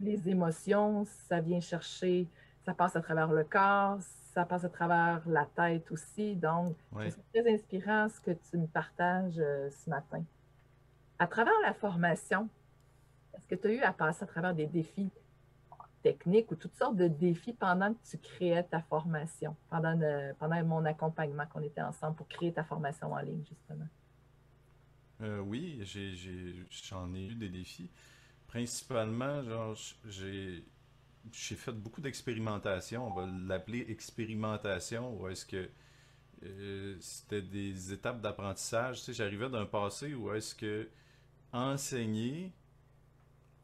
les 0.00 0.28
émotions, 0.28 1.06
ça 1.28 1.40
vient 1.40 1.60
chercher, 1.60 2.26
ça 2.64 2.74
passe 2.74 2.96
à 2.96 3.00
travers 3.00 3.32
le 3.32 3.44
corps, 3.44 3.98
ça 4.34 4.44
passe 4.44 4.64
à 4.64 4.68
travers 4.68 5.22
la 5.28 5.46
tête 5.46 5.90
aussi. 5.90 6.36
Donc, 6.36 6.76
c'est 7.08 7.24
très 7.32 7.52
inspirant 7.54 8.08
ce 8.08 8.20
que 8.20 8.30
tu 8.32 8.56
me 8.58 8.66
partages 8.66 9.38
euh, 9.38 9.70
ce 9.70 9.90
matin. 9.90 10.22
À 11.18 11.26
travers 11.26 11.54
la 11.62 11.74
formation, 11.74 12.48
est-ce 13.34 13.46
que 13.46 13.54
tu 13.54 13.68
as 13.68 13.72
eu 13.72 13.80
à 13.80 13.92
passer 13.92 14.24
à 14.24 14.26
travers 14.26 14.54
des 14.54 14.66
défis 14.66 15.10
techniques 16.02 16.50
ou 16.50 16.56
toutes 16.56 16.74
sortes 16.76 16.96
de 16.96 17.08
défis 17.08 17.52
pendant 17.52 17.92
que 17.92 17.98
tu 18.10 18.18
créais 18.18 18.62
ta 18.64 18.80
formation, 18.82 19.54
pendant, 19.68 19.94
le- 19.94 20.32
pendant 20.38 20.62
mon 20.64 20.84
accompagnement 20.84 21.46
qu'on 21.46 21.62
était 21.62 21.82
ensemble 21.82 22.16
pour 22.16 22.28
créer 22.28 22.52
ta 22.52 22.64
formation 22.64 23.12
en 23.12 23.18
ligne, 23.20 23.44
justement? 23.48 23.86
Euh, 25.20 25.40
oui, 25.40 25.82
j'en 25.84 27.14
ai 27.14 27.26
eu 27.26 27.34
des 27.34 27.50
défis. 27.50 27.90
Principalement, 28.46 29.42
genre, 29.42 29.76
j'ai, 30.06 30.64
j'ai 31.32 31.56
fait 31.56 31.72
beaucoup 31.72 32.00
d'expérimentation. 32.00 33.06
On 33.08 33.14
va 33.14 33.26
l'appeler 33.26 33.86
expérimentation, 33.88 35.18
où 35.20 35.28
est-ce 35.28 35.46
que 35.46 35.70
euh, 36.44 36.96
c'était 37.00 37.42
des 37.42 37.92
étapes 37.92 38.20
d'apprentissage. 38.20 38.98
Tu 39.00 39.04
sais, 39.06 39.12
j'arrivais 39.14 39.50
d'un 39.50 39.66
passé 39.66 40.14
où 40.14 40.32
est-ce 40.32 40.54
que 40.54 40.88
enseigner 41.52 42.52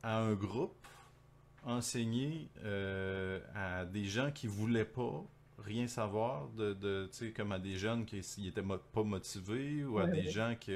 à 0.03 0.19
un 0.21 0.35
groupe, 0.35 0.87
enseigner 1.65 2.51
euh, 2.65 3.41
à 3.55 3.85
des 3.85 4.05
gens 4.05 4.31
qui 4.31 4.47
voulaient 4.47 4.85
pas 4.85 5.25
rien 5.59 5.89
savoir, 5.89 6.49
de, 6.51 6.75
de, 6.75 7.09
tu 7.13 7.19
sais, 7.19 7.33
comme 7.33 7.53
à 7.53 7.59
des 7.59 7.77
jeunes 7.77 8.05
qui 8.07 8.23
n'étaient 8.39 8.63
pas 8.93 9.03
motivés, 9.03 9.85
ou 9.85 9.99
à 9.99 10.05
Ouais, 10.05 10.09
des 10.09 10.27
ouais. 10.27 10.31
gens 10.31 10.55
qui 10.59 10.73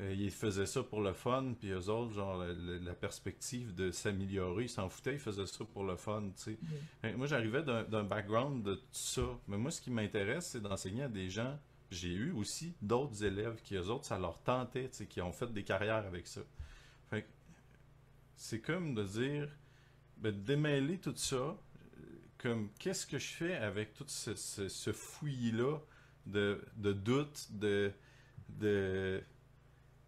euh, 0.00 0.14
ils 0.16 0.30
faisaient 0.30 0.66
ça 0.66 0.82
pour 0.82 1.00
le 1.02 1.12
fun, 1.12 1.54
puis 1.58 1.70
eux 1.70 1.88
autres, 1.90 2.14
genre, 2.14 2.36
la, 2.38 2.52
la- 2.52 2.78
la 2.78 2.94
perspective 2.94 3.74
de 3.74 3.90
s'améliorer, 3.90 4.64
ils 4.64 4.68
s'en 4.70 4.88
foutaient, 4.88 5.14
ils 5.14 5.18
faisaient 5.18 5.46
ça 5.46 5.64
pour 5.66 5.84
le 5.84 5.96
fun, 5.96 6.30
tu 6.36 6.56
sais. 7.02 7.14
Moi, 7.16 7.26
j'arrivais 7.26 7.62
d'un 7.62 8.04
background 8.04 8.62
de 8.62 8.74
tout 8.76 8.82
ça. 8.92 9.22
Mais 9.48 9.58
moi, 9.58 9.70
ce 9.70 9.80
qui 9.82 9.90
m'intéresse, 9.90 10.46
c'est 10.52 10.62
d'enseigner 10.62 11.02
à 11.02 11.08
des 11.08 11.28
gens. 11.28 11.58
J'ai 11.90 12.12
eu 12.14 12.32
aussi 12.32 12.74
d'autres 12.80 13.22
élèves 13.22 13.60
qui, 13.62 13.74
eux 13.74 13.88
autres, 13.90 14.06
ça 14.06 14.18
leur 14.18 14.38
tentait, 14.42 14.88
tu 14.88 14.96
sais, 14.96 15.06
qui 15.06 15.20
ont 15.20 15.32
fait 15.32 15.52
des 15.52 15.62
carrières 15.62 16.06
avec 16.06 16.26
ça. 16.26 16.40
Fait 17.10 17.26
c'est 18.34 18.60
comme 18.60 18.94
de 18.94 19.04
dire, 19.04 19.48
ben, 20.16 20.32
de 20.32 20.40
démêler 20.40 20.98
tout 20.98 21.12
ça, 21.16 21.54
comme 22.38 22.70
qu'est-ce 22.78 23.06
que 23.06 23.18
je 23.18 23.28
fais 23.28 23.54
avec 23.56 23.92
tout 23.94 24.04
ce, 24.08 24.34
ce, 24.34 24.68
ce 24.68 24.92
fouillis-là 24.92 25.78
de, 26.26 26.64
de 26.76 26.92
doute, 26.92 27.48
de, 27.52 27.92
de 28.48 29.22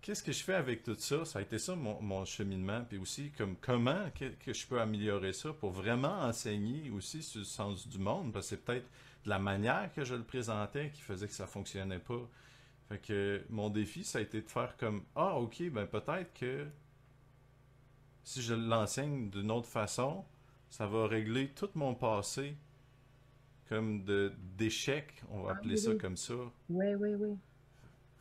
qu'est-ce 0.04 0.22
que 0.22 0.32
je 0.32 0.44
fais 0.44 0.54
avec 0.54 0.82
tout 0.82 0.94
ça? 0.98 1.24
Ça 1.24 1.38
a 1.38 1.42
été 1.42 1.58
ça 1.58 1.74
mon, 1.74 2.00
mon 2.02 2.24
cheminement. 2.26 2.84
Puis 2.86 2.98
aussi, 2.98 3.30
comme 3.30 3.56
comment 3.56 4.10
que, 4.14 4.26
que 4.44 4.52
je 4.52 4.66
peux 4.66 4.78
améliorer 4.80 5.32
ça 5.32 5.52
pour 5.54 5.70
vraiment 5.70 6.20
enseigner 6.20 6.90
aussi 6.90 7.22
sur 7.22 7.38
le 7.38 7.44
sens 7.46 7.88
du 7.88 7.98
monde? 7.98 8.30
Parce 8.32 8.46
que 8.46 8.50
c'est 8.56 8.64
peut-être 8.64 8.86
de 9.24 9.30
la 9.30 9.38
manière 9.38 9.90
que 9.94 10.04
je 10.04 10.14
le 10.14 10.22
présentais 10.22 10.90
qui 10.90 11.00
faisait 11.00 11.26
que 11.26 11.32
ça 11.32 11.46
fonctionnait 11.46 11.98
pas. 11.98 12.20
Fait 12.90 12.98
que 12.98 13.42
mon 13.48 13.70
défi, 13.70 14.04
ça 14.04 14.18
a 14.18 14.20
été 14.22 14.42
de 14.42 14.50
faire 14.50 14.76
comme 14.76 15.02
Ah, 15.16 15.38
ok, 15.38 15.70
ben 15.70 15.86
peut-être 15.86 16.34
que 16.34 16.66
si 18.24 18.42
je 18.42 18.52
l'enseigne 18.54 19.30
d'une 19.30 19.50
autre 19.50 19.68
façon, 19.68 20.24
ça 20.68 20.86
va 20.86 21.06
régler 21.06 21.48
tout 21.50 21.70
mon 21.74 21.94
passé 21.94 22.56
comme 23.68 24.04
de 24.04 24.32
d'échec, 24.58 25.22
on 25.30 25.42
va 25.42 25.52
Ah, 25.52 25.52
appeler 25.52 25.76
oui, 25.76 25.78
ça 25.78 25.92
oui. 25.92 25.98
comme 25.98 26.16
ça. 26.18 26.34
Oui, 26.68 26.94
oui, 26.98 27.14
oui. 27.14 27.38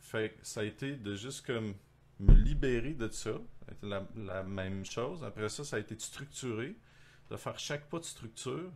Fait 0.04 0.30
que 0.30 0.46
ça 0.46 0.60
a 0.60 0.64
été 0.64 0.96
de 0.96 1.14
juste 1.14 1.46
comme 1.46 1.74
me 2.20 2.34
libérer 2.34 2.92
de 2.92 3.08
ça. 3.08 3.32
Ça 3.32 3.74
la, 3.82 4.06
la 4.16 4.42
même 4.42 4.84
chose. 4.84 5.24
Après 5.24 5.48
ça, 5.48 5.64
ça 5.64 5.76
a 5.76 5.78
été 5.78 5.94
de 5.94 6.00
structurer, 6.00 6.76
de 7.30 7.36
faire 7.36 7.58
chaque 7.58 7.88
pas 7.88 7.98
de 7.98 8.04
structure. 8.04 8.70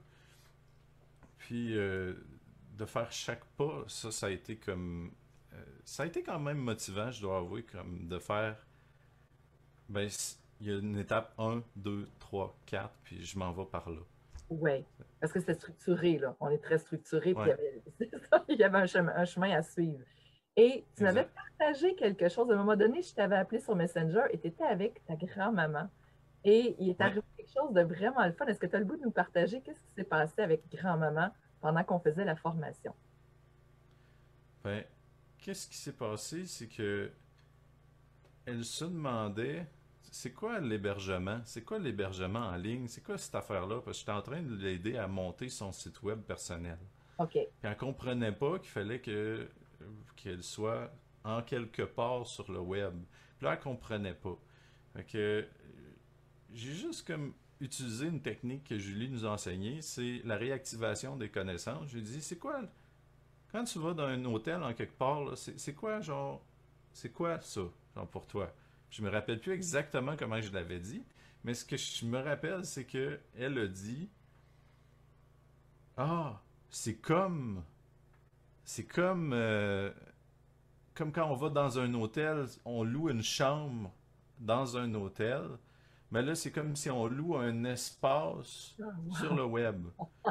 Puis 1.37 1.77
euh, 1.77 2.15
de 2.79 2.85
faire 2.87 3.13
chaque 3.13 3.45
pas, 3.57 3.85
ça, 3.89 4.11
ça 4.11 4.27
a 4.27 4.31
été 4.31 4.57
comme. 4.57 5.13
euh, 5.53 5.57
ça 5.85 6.05
a 6.05 6.07
été 6.07 6.23
quand 6.23 6.39
même 6.41 6.59
motivant, 6.59 7.11
je 7.11 7.21
dois 7.21 7.39
avouer, 7.39 7.63
comme 7.63 8.09
de 8.09 8.19
faire. 8.19 8.57
Ben, 9.91 10.09
il 10.61 10.67
y 10.67 10.73
a 10.73 10.79
une 10.79 10.97
étape 10.97 11.35
1, 11.39 11.63
2, 11.77 12.09
3, 12.19 12.57
4, 12.67 12.91
puis 13.05 13.23
je 13.25 13.39
m'en 13.39 13.53
vais 13.53 13.67
par 13.67 13.89
là. 13.91 14.01
Oui, 14.51 14.85
parce 15.21 15.33
que 15.33 15.41
c'est 15.41 15.55
structuré, 15.55 16.19
là. 16.19 16.35
On 16.41 16.49
est 16.49 16.59
très 16.59 16.79
structuré, 16.79 17.35
puis 17.35 17.49
y 17.49 17.53
avait, 17.53 17.83
il 18.49 18.57
y 18.59 18.65
avait 18.65 18.79
un, 18.79 18.87
chemin, 18.87 19.13
un 19.15 19.25
chemin 19.27 19.51
à 19.57 19.63
suivre. 19.63 20.03
Et 20.59 20.85
tu 20.97 21.05
m'avais 21.05 21.25
partagé 21.59 21.95
quelque 21.95 22.29
chose. 22.29 22.51
À 22.51 22.55
un 22.55 22.57
moment 22.57 22.75
donné, 22.77 23.01
je 23.01 23.15
t'avais 23.15 23.37
appelé 23.37 23.61
sur 23.61 23.77
Messenger 23.77 24.23
et 24.33 24.39
tu 24.41 24.49
étais 24.49 24.65
avec 24.65 25.05
ta 25.07 25.15
grand-maman. 25.15 25.89
Et 26.45 26.75
il 26.81 26.91
est 26.91 27.01
Ouais. 27.01 27.07
arrivé 27.07 27.23
quelque 27.37 27.53
chose 27.53 27.73
de 27.73 27.83
vraiment 27.83 28.27
le 28.27 28.33
fun. 28.33 28.45
Est-ce 28.47 28.59
que 28.59 28.67
tu 28.67 28.75
as 28.75 28.81
le 28.81 28.85
goût 28.85 28.97
de 28.97 29.03
nous 29.03 29.13
partager 29.13 29.61
qu'est-ce 29.61 29.79
qui 29.81 29.93
s'est 29.97 30.05
passé 30.05 30.43
avec 30.43 30.69
grand-maman 30.69 31.31
pendant 31.61 31.85
qu'on 31.85 32.01
faisait 32.01 32.25
la 32.25 32.35
formation? 32.35 32.93
Ben, 34.65 34.85
qu'est-ce 35.39 35.69
qui 35.69 35.77
s'est 35.77 35.93
passé, 35.97 36.45
c'est 36.47 36.67
que 36.69 37.11
elle 38.45 38.65
se 38.65 38.85
demandait, 38.85 39.67
c'est 40.11 40.33
quoi 40.33 40.59
l'hébergement? 40.59 41.41
C'est 41.45 41.63
quoi 41.63 41.79
l'hébergement 41.79 42.41
en 42.41 42.57
ligne? 42.57 42.89
C'est 42.89 43.03
quoi 43.03 43.17
cette 43.19 43.35
affaire-là? 43.35 43.77
Parce 43.85 43.99
que 43.99 44.01
j'étais 44.01 44.13
en 44.13 44.23
train 44.23 44.43
de 44.43 44.55
l'aider 44.57 44.97
à 44.97 45.07
monter 45.07 45.49
son 45.51 45.71
site 45.71 46.03
web 46.03 46.21
personnel. 46.23 46.79
OK. 47.19 47.31
Puis 47.33 47.47
elle 47.63 47.77
comprenait 47.77 48.33
pas 48.33 48.59
qu'il 48.59 48.71
fallait 48.71 49.01
que 49.01 49.49
qu'elle 50.17 50.43
soit 50.43 50.93
en 51.25 51.43
quelque 51.43 51.83
part 51.83 52.27
sur 52.27 52.51
le 52.51 52.61
web. 52.61 52.95
Puis 53.37 53.47
là, 53.47 53.55
elle 53.55 53.61
comprenait 53.61 54.15
pas. 54.15 54.39
Fait 54.95 55.05
que 55.05 55.19
euh, 55.19 55.45
j'ai 56.53 56.73
juste 56.73 57.07
comme 57.07 57.35
utilisé 57.61 58.07
une 58.07 58.21
technique 58.21 58.65
que 58.65 58.79
Julie 58.79 59.09
nous 59.09 59.25
a 59.25 59.31
enseignée, 59.31 59.83
c'est 59.83 60.23
la 60.25 60.37
réactivation 60.37 61.17
des 61.17 61.29
connaissances. 61.29 61.89
Je 61.89 61.99
lui 61.99 62.01
ai 62.01 62.05
dit, 62.05 62.23
c'est 62.23 62.39
quoi, 62.39 62.63
quand 63.51 63.65
tu 63.65 63.79
vas 63.79 63.95
dans 63.95 64.05
un 64.05 64.25
hôtel 64.25 64.63
en 64.63 64.75
quelque 64.75 64.97
part, 64.97 65.37
c'est 65.37 65.75
quoi, 65.75 66.01
genre, 66.01 66.45
c'est 66.93 67.13
quoi 67.13 67.41
ça, 67.41 67.63
genre, 67.95 68.09
pour 68.09 68.27
toi? 68.27 68.53
Je 68.91 69.03
me 69.03 69.11
rappelle 69.11 69.41
plus 69.41 69.53
exactement 69.53 70.17
comment 70.17 70.41
je 70.41 70.53
l'avais 70.53 70.79
dit, 70.79 71.03
mais 71.45 71.55
ce 71.55 71.65
que 71.65 71.77
je 71.77 72.05
me 72.07 72.19
rappelle, 72.19 72.65
c'est 72.65 72.85
que 72.85 73.19
elle 73.37 73.59
a 73.59 73.67
dit, 73.67 74.09
ah, 75.97 76.41
c'est 76.71 76.97
comme. 76.97 77.63
C'est 78.71 78.85
comme. 78.85 79.33
euh, 79.33 79.91
comme 80.95 81.11
quand 81.11 81.27
on 81.31 81.35
va 81.35 81.49
dans 81.49 81.79
un 81.79 81.95
hôtel, 81.95 82.45
on 82.67 82.85
loue 82.85 83.09
une 83.09 83.23
chambre 83.23 83.91
dans 84.39 84.77
un 84.77 84.93
hôtel. 84.95 85.43
Mais 86.11 86.21
là, 86.21 86.35
c'est 86.35 86.51
comme 86.51 86.77
si 86.77 86.91
on 86.91 87.07
loue 87.07 87.37
un 87.37 87.65
espace 87.65 88.77
Ah, 88.79 88.85
wow. 89.07 89.15
sur 89.15 89.35
le 89.35 89.45
web. 89.47 89.87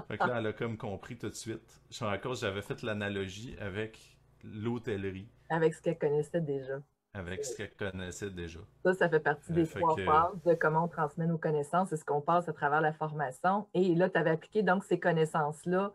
Fait 0.08 0.20
que 0.20 0.28
là, 0.28 0.38
elle 0.38 0.46
a 0.48 0.54
comme 0.54 0.78
compris 0.78 1.18
tout 1.18 1.30
de 1.30 1.34
suite. 1.36 1.82
Genre, 1.90 2.10
à 2.12 2.20
cause, 2.20 2.42
j'avais 2.42 2.62
fait 2.62 2.84
l'analogie 2.84 3.56
avec 3.60 4.18
l'hôtellerie, 4.44 5.28
Avec 5.50 5.74
ce 5.74 5.82
qu'elle 5.82 5.98
connaissait 5.98 6.42
déjà. 6.42 6.80
avec 7.16 7.44
ce 7.44 7.58
qu'elle 7.58 7.74
connaissait 7.76 8.30
déjà. 8.30 8.60
Ça, 8.84 8.94
ça 8.94 9.10
fait 9.10 9.20
partie 9.20 9.52
Euh, 9.52 9.56
des 9.56 9.66
fait 9.66 9.80
trois 9.80 9.96
que- 9.96 10.06
phases 10.06 10.44
de 10.46 10.54
comment 10.54 10.84
on 10.84 10.88
transmet 10.88 11.26
nos 11.26 11.40
connaissances 11.40 11.92
et 11.92 11.98
ce 11.98 12.06
qu'on 12.06 12.22
passe 12.22 12.48
à 12.48 12.54
travers 12.54 12.82
la 12.82 12.94
formation. 12.94 13.68
Et 13.74 13.96
là, 13.96 14.12
tu 14.12 14.18
avais 14.20 14.30
appliqué 14.32 14.62
donc 14.62 14.84
ces 14.84 15.00
connaissances-là 15.00 15.92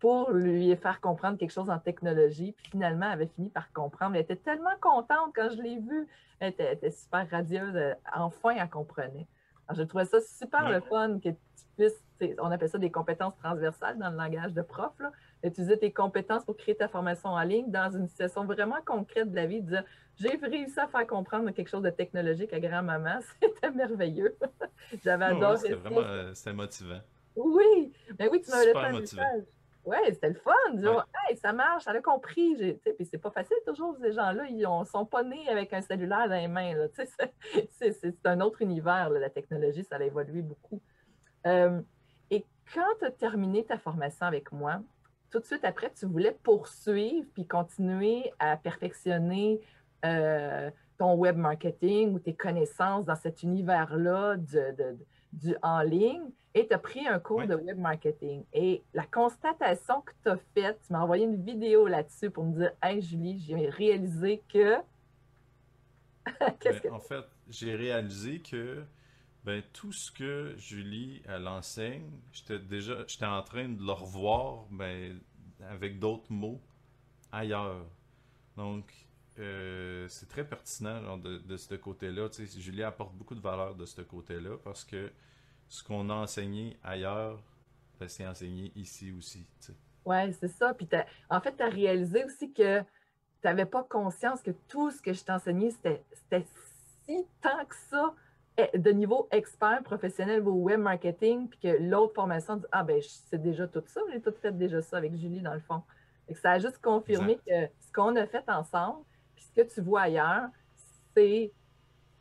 pour 0.00 0.30
lui 0.32 0.74
faire 0.76 1.00
comprendre 1.00 1.38
quelque 1.38 1.52
chose 1.52 1.70
en 1.70 1.78
technologie. 1.78 2.52
Puis 2.52 2.70
finalement, 2.72 3.06
elle 3.06 3.12
avait 3.12 3.26
fini 3.26 3.50
par 3.50 3.70
comprendre. 3.72 4.16
Elle 4.16 4.22
était 4.22 4.36
tellement 4.36 4.74
contente 4.80 5.32
quand 5.34 5.50
je 5.50 5.62
l'ai 5.62 5.78
vue. 5.78 6.08
Elle 6.40 6.50
était, 6.50 6.64
elle 6.64 6.76
était 6.78 6.90
super 6.90 7.28
radieuse. 7.30 7.78
Enfin, 8.16 8.50
elle 8.56 8.70
comprenait. 8.70 9.26
Alors, 9.68 9.78
je 9.78 9.82
trouvais 9.84 10.06
ça 10.06 10.20
super 10.20 10.68
le 10.68 10.80
fun 10.80 11.20
que 11.22 11.28
tu 11.28 11.36
puisses, 11.76 12.02
on 12.40 12.50
appelle 12.50 12.68
ça 12.68 12.78
des 12.78 12.90
compétences 12.90 13.36
transversales 13.36 13.98
dans 13.98 14.10
le 14.10 14.16
langage 14.16 14.52
de 14.52 14.62
prof, 14.62 14.92
là. 14.98 15.12
utiliser 15.44 15.78
tes 15.78 15.92
compétences 15.92 16.44
pour 16.44 16.56
créer 16.56 16.74
ta 16.74 16.88
formation 16.88 17.30
en 17.30 17.42
ligne 17.42 17.70
dans 17.70 17.90
une 17.90 18.08
situation 18.08 18.44
vraiment 18.44 18.78
concrète 18.84 19.30
de 19.30 19.36
la 19.36 19.46
vie, 19.46 19.60
de 19.60 19.68
dire 19.68 19.84
j'ai 20.16 20.36
réussi 20.42 20.78
à 20.80 20.88
faire 20.88 21.06
comprendre 21.06 21.50
quelque 21.52 21.68
chose 21.68 21.82
de 21.82 21.90
technologique 21.90 22.52
à 22.52 22.58
grand-maman. 22.58 23.20
C'était 23.42 23.70
merveilleux. 23.70 24.36
J'avais 25.04 25.26
adoré 25.26 25.56
c'était 25.58 25.74
vraiment 25.74 26.00
euh, 26.00 26.52
motivant. 26.52 27.00
Oui, 27.36 27.92
mais 28.18 28.28
oui, 28.28 28.42
tu 28.42 28.50
m'avais 28.50 28.66
laissé 28.66 28.76
un 28.76 28.92
motivant. 28.92 29.22
message. 29.22 29.44
Oui, 29.90 29.96
c'était 30.08 30.28
le 30.28 30.34
fun. 30.34 30.52
Genre, 30.78 31.04
hey, 31.28 31.36
ça 31.36 31.52
marche, 31.52 31.84
elle 31.88 31.96
a 31.96 32.00
compris. 32.02 32.54
Puis 32.96 33.04
c'est 33.10 33.18
pas 33.18 33.30
facile 33.30 33.56
toujours, 33.66 33.96
ces 34.00 34.12
gens-là. 34.12 34.44
Ils 34.48 34.58
ne 34.80 34.84
sont 34.84 35.04
pas 35.06 35.22
nés 35.22 35.48
avec 35.48 35.72
un 35.72 35.80
cellulaire 35.82 36.28
dans 36.28 36.36
les 36.36 36.48
mains. 36.48 36.74
C'est 36.94 37.10
c'est- 37.70 37.92
c'est 37.92 38.26
un 38.26 38.40
autre 38.40 38.62
univers, 38.62 39.10
là, 39.10 39.18
la 39.18 39.30
technologie, 39.30 39.84
ça 39.84 39.96
a 39.96 40.02
évolué 40.02 40.42
beaucoup. 40.42 40.80
Euh, 41.46 41.80
et 42.30 42.44
quand 42.74 42.86
tu 43.00 43.04
as 43.06 43.10
terminé 43.10 43.64
ta 43.64 43.78
formation 43.78 44.26
avec 44.26 44.52
moi, 44.52 44.80
tout 45.30 45.38
de 45.40 45.44
suite 45.44 45.64
après, 45.64 45.90
tu 45.92 46.06
voulais 46.06 46.36
poursuivre 46.42 47.26
puis 47.34 47.46
continuer 47.46 48.32
à 48.38 48.56
perfectionner 48.56 49.60
euh, 50.04 50.70
ton 50.98 51.14
web 51.14 51.36
marketing 51.36 52.12
ou 52.14 52.18
tes 52.18 52.34
connaissances 52.34 53.04
dans 53.06 53.16
cet 53.16 53.42
univers-là 53.42 54.36
de- 54.36 54.98
du 55.32 55.56
en 55.62 55.80
ligne 55.82 56.30
et 56.54 56.66
tu 56.66 56.74
as 56.74 56.78
pris 56.78 57.06
un 57.06 57.18
cours 57.18 57.38
Oui. 57.38 57.46
de 57.46 57.54
web 57.54 57.78
marketing. 57.78 58.44
Et 58.52 58.82
la 58.92 59.04
constatation 59.06 60.00
que 60.00 60.12
tu 60.22 60.28
as 60.28 60.36
faite, 60.54 60.80
tu 60.86 60.92
m'as 60.92 61.00
envoyé 61.00 61.24
une 61.24 61.42
vidéo 61.42 61.86
là-dessus 61.86 62.30
pour 62.30 62.44
me 62.44 62.54
dire 62.58 62.72
Hey 62.82 63.00
Julie, 63.00 63.38
j'ai 63.38 63.68
réalisé 63.68 64.42
que. 64.48 64.76
Qu'est-ce 66.60 66.80
que. 66.80 66.88
Ben, 66.88 66.94
en 66.94 67.00
fait, 67.00 67.24
j'ai 67.48 67.74
réalisé 67.74 68.40
que 68.40 68.84
ben, 69.44 69.62
tout 69.72 69.92
ce 69.92 70.10
que 70.10 70.54
Julie 70.56 71.22
elle 71.26 71.46
enseigne, 71.48 72.10
j'étais 72.32 72.58
déjà 72.58 73.06
j'étais 73.06 73.26
en 73.26 73.42
train 73.42 73.68
de 73.68 73.82
le 73.82 73.92
revoir 73.92 74.64
ben, 74.70 75.20
avec 75.68 75.98
d'autres 75.98 76.32
mots 76.32 76.60
ailleurs. 77.32 77.86
Donc, 78.56 78.92
euh, 79.40 80.06
c'est 80.08 80.28
très 80.28 80.44
pertinent 80.44 81.02
genre, 81.02 81.18
de, 81.18 81.38
de 81.38 81.56
ce 81.56 81.74
côté-là. 81.74 82.28
Tu 82.28 82.46
sais, 82.46 82.60
Julie 82.60 82.82
apporte 82.82 83.14
beaucoup 83.14 83.34
de 83.34 83.40
valeur 83.40 83.74
de 83.74 83.86
ce 83.86 84.00
côté-là 84.02 84.56
parce 84.64 84.84
que 84.84 85.10
ce 85.68 85.82
qu'on 85.84 86.10
a 86.10 86.14
enseigné 86.14 86.76
ailleurs, 86.82 87.42
ben, 87.98 88.08
c'est 88.08 88.26
enseigné 88.26 88.72
ici 88.76 89.12
aussi. 89.12 89.46
Oui, 90.04 90.32
c'est 90.34 90.48
ça. 90.48 90.74
Puis 90.74 90.86
t'as- 90.86 91.06
en 91.28 91.40
fait, 91.40 91.56
tu 91.56 91.62
as 91.62 91.68
réalisé 91.68 92.24
aussi 92.24 92.52
que 92.52 92.80
tu 92.80 92.86
n'avais 93.44 93.66
pas 93.66 93.84
conscience 93.84 94.42
que 94.42 94.50
tout 94.68 94.90
ce 94.90 95.00
que 95.00 95.12
je 95.12 95.24
t'enseignais, 95.24 95.70
c'était 95.70 96.02
c'était 96.12 96.44
si 97.06 97.26
tant 97.40 97.64
que 97.64 97.74
ça 97.90 98.14
eh, 98.58 98.76
de 98.78 98.90
niveau 98.90 99.28
expert 99.30 99.82
professionnel 99.82 100.46
au 100.46 100.52
web 100.54 100.80
marketing, 100.80 101.48
puis 101.48 101.58
que 101.60 101.68
l'autre 101.82 102.14
formation 102.14 102.56
dit 102.56 102.66
Ah, 102.72 102.84
ben, 102.84 103.00
sais 103.02 103.38
déjà 103.38 103.66
tout 103.68 103.82
ça, 103.86 104.00
j'ai 104.12 104.20
tout 104.20 104.34
fait 104.42 104.56
déjà 104.56 104.82
ça 104.82 104.96
avec 104.98 105.14
Julie, 105.16 105.40
dans 105.40 105.54
le 105.54 105.60
fond. 105.60 105.82
Fait 106.26 106.34
que 106.34 106.40
ça 106.40 106.52
a 106.52 106.58
juste 106.58 106.78
confirmé 106.80 107.36
que 107.46 107.66
ce 107.80 107.92
qu'on 107.92 108.16
a 108.16 108.26
fait 108.26 108.48
ensemble, 108.48 109.04
puis 109.40 109.48
ce 109.48 109.62
que 109.62 109.74
tu 109.74 109.80
vois 109.80 110.02
ailleurs, 110.02 110.48
c'est. 111.16 111.50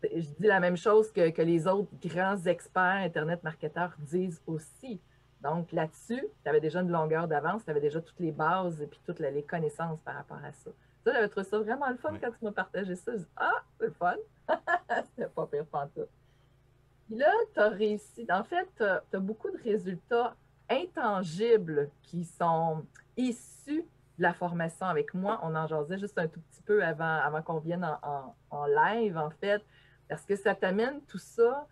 Je 0.01 0.29
dis 0.39 0.47
la 0.47 0.61
même 0.61 0.77
chose 0.77 1.11
que, 1.11 1.29
que 1.29 1.41
les 1.41 1.67
autres 1.67 1.91
grands 2.01 2.41
experts 2.45 3.03
Internet 3.03 3.43
marketeurs 3.43 3.93
disent 3.99 4.41
aussi. 4.47 5.01
Donc 5.41 5.73
là-dessus, 5.73 6.25
tu 6.43 6.49
avais 6.49 6.61
déjà 6.61 6.79
une 6.79 6.89
longueur 6.89 7.27
d'avance, 7.27 7.65
tu 7.65 7.69
avais 7.69 7.81
déjà 7.81 7.99
toutes 7.99 8.19
les 8.19 8.31
bases 8.31 8.81
et 8.81 8.87
puis 8.87 8.99
toutes 9.05 9.19
les 9.19 9.43
connaissances 9.43 9.99
par 10.01 10.15
rapport 10.15 10.39
à 10.43 10.53
ça. 10.53 10.71
Ça, 11.03 11.13
j'avais 11.13 11.27
trouvé 11.27 11.45
ça 11.45 11.59
vraiment 11.59 11.89
le 11.89 11.97
fun 11.97 12.13
Oui. 12.13 12.19
quand 12.21 12.31
tu 12.31 12.45
m'as 12.45 12.51
partagé 12.53 12.95
ça. 12.95 13.11
Je 13.11 13.17
dis, 13.17 13.27
ah, 13.35 13.63
c'est 13.77 13.87
le 13.87 13.91
fun. 13.91 14.15
C'était 15.15 15.29
pas 15.29 15.47
pire 15.47 15.65
pantoute. 15.65 16.09
Puis 17.07 17.17
là, 17.17 17.31
tu 17.53 17.59
as 17.59 17.69
réussi. 17.69 18.25
En 18.29 18.43
fait, 18.45 18.67
tu 18.77 18.83
as, 18.83 19.19
beaucoup 19.19 19.49
de 19.49 19.61
résultats 19.63 20.35
intangibles 20.69 21.89
qui 22.03 22.23
sont 22.23 22.85
issus 23.17 23.85
la 24.21 24.33
formation 24.33 24.85
avec 24.85 25.13
moi. 25.13 25.39
On 25.43 25.55
en 25.55 25.67
jasait 25.67 25.97
juste 25.97 26.17
un 26.17 26.27
tout 26.27 26.41
petit 26.41 26.61
peu 26.61 26.83
avant, 26.83 27.41
qu'on 27.41 27.59
vienne 27.59 27.87
en, 28.51 28.65
live, 28.65 29.17
en 29.17 29.29
fait. 29.29 29.63
Parce 30.07 30.25
que 30.25 30.35
ça 30.35 30.55
t'amène 30.55 31.01
tout 31.07 31.19
ça 31.19 31.67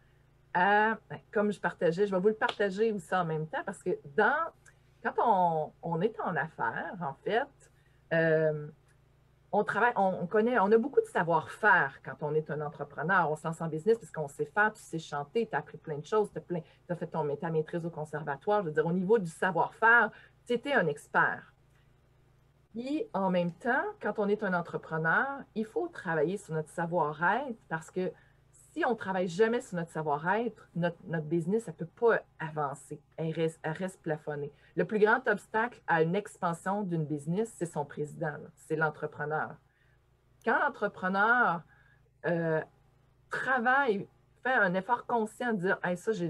à, 0.54 0.98
ben, 1.10 1.20
comme 1.32 1.52
je 1.52 1.60
partageais, 1.60 2.08
je 2.08 2.12
vais 2.12 2.20
vous 2.20 2.30
le 2.30 2.34
partager 2.34 2.92
aussi 2.92 3.14
en 3.14 3.26
même 3.26 3.48
temps, 3.48 3.64
parce 3.66 3.84
que 3.84 3.92
dans, 4.16 4.52
quand 5.04 5.74
on, 5.82 6.02
est 6.02 6.20
en 6.20 6.36
affaires, 6.36 6.96
en 7.02 7.14
fait, 7.24 7.48
euh, 8.14 8.68
on 9.52 9.64
travaille, 9.64 9.94
on, 9.96 10.28
connaît, 10.28 10.60
on 10.60 10.72
a 10.72 10.78
beaucoup 10.78 11.00
de 11.00 11.06
savoir-faire 11.06 12.00
quand 12.04 12.18
on 12.22 12.34
est 12.34 12.52
un 12.52 12.62
entrepreneur. 12.62 13.32
On 13.32 13.36
se 13.36 13.48
lance 13.48 13.62
en 13.62 13.68
business 13.68 13.98
parce 13.98 14.12
qu'on 14.12 14.28
sait 14.28 14.46
faire, 14.46 14.74
tu 14.74 14.82
sais 14.82 15.00
chanter, 15.00 15.48
tu 15.48 15.56
as 15.56 15.60
appris 15.60 15.78
plein 15.78 15.98
de 15.98 16.06
choses, 16.06 16.30
tu 16.32 16.40
as, 16.90 16.96
fait 16.96 17.08
ton, 17.08 17.36
ta 17.36 17.50
maîtrise 17.50 17.86
au 17.86 17.90
conservatoire. 17.90 18.62
Je 18.62 18.68
veux 18.68 18.74
dire, 18.74 18.86
au 18.86 18.92
niveau 18.92 19.18
du 19.18 19.30
savoir-faire, 19.30 20.12
tu 20.46 20.54
étais 20.54 20.74
un 20.74 20.88
expert. 20.88 21.54
Et 22.76 23.10
en 23.14 23.30
même 23.30 23.52
temps, 23.52 23.84
quand 24.02 24.20
on 24.20 24.28
est 24.28 24.44
un 24.44 24.54
entrepreneur, 24.54 25.26
il 25.56 25.66
faut 25.66 25.88
travailler 25.88 26.38
sur 26.38 26.54
notre 26.54 26.70
savoir-être 26.70 27.58
parce 27.70 27.90
que 27.90 28.12
si 28.78 28.86
on 28.86 28.92
ne 28.92 28.96
travaille 28.96 29.28
jamais 29.28 29.62
sur 29.62 29.76
notre 29.76 29.90
savoir-être, 29.90 30.70
notre, 30.76 31.26
business, 31.26 31.66
ne 31.66 31.72
peut 31.72 31.88
pas 31.88 32.20
avancer. 32.38 33.02
Elle 33.18 33.32
reste, 33.32 33.60
elle 33.64 33.74
plafonnée. 34.04 34.52
Le 34.76 34.86
plus 34.86 35.00
grand 35.00 35.28
obstacle 35.28 35.82
à 35.88 36.04
une 36.04 36.16
expansion 36.16 36.84
d'une 36.84 37.04
business, 37.04 37.52
c'est 37.58 37.66
son 37.66 37.86
président, 37.86 38.36
c'est 38.56 38.76
l'entrepreneur. 38.76 39.56
Quand 40.46 40.60
l'entrepreneur 40.60 41.64
euh, 42.28 42.62
travaille, 43.32 44.08
fait 44.44 44.54
un 44.54 44.76
effort 44.76 45.08
conscient 45.08 45.54
de 45.54 45.60
dire 45.60 45.80
ça, 45.96 46.12
j'ai 46.12 46.30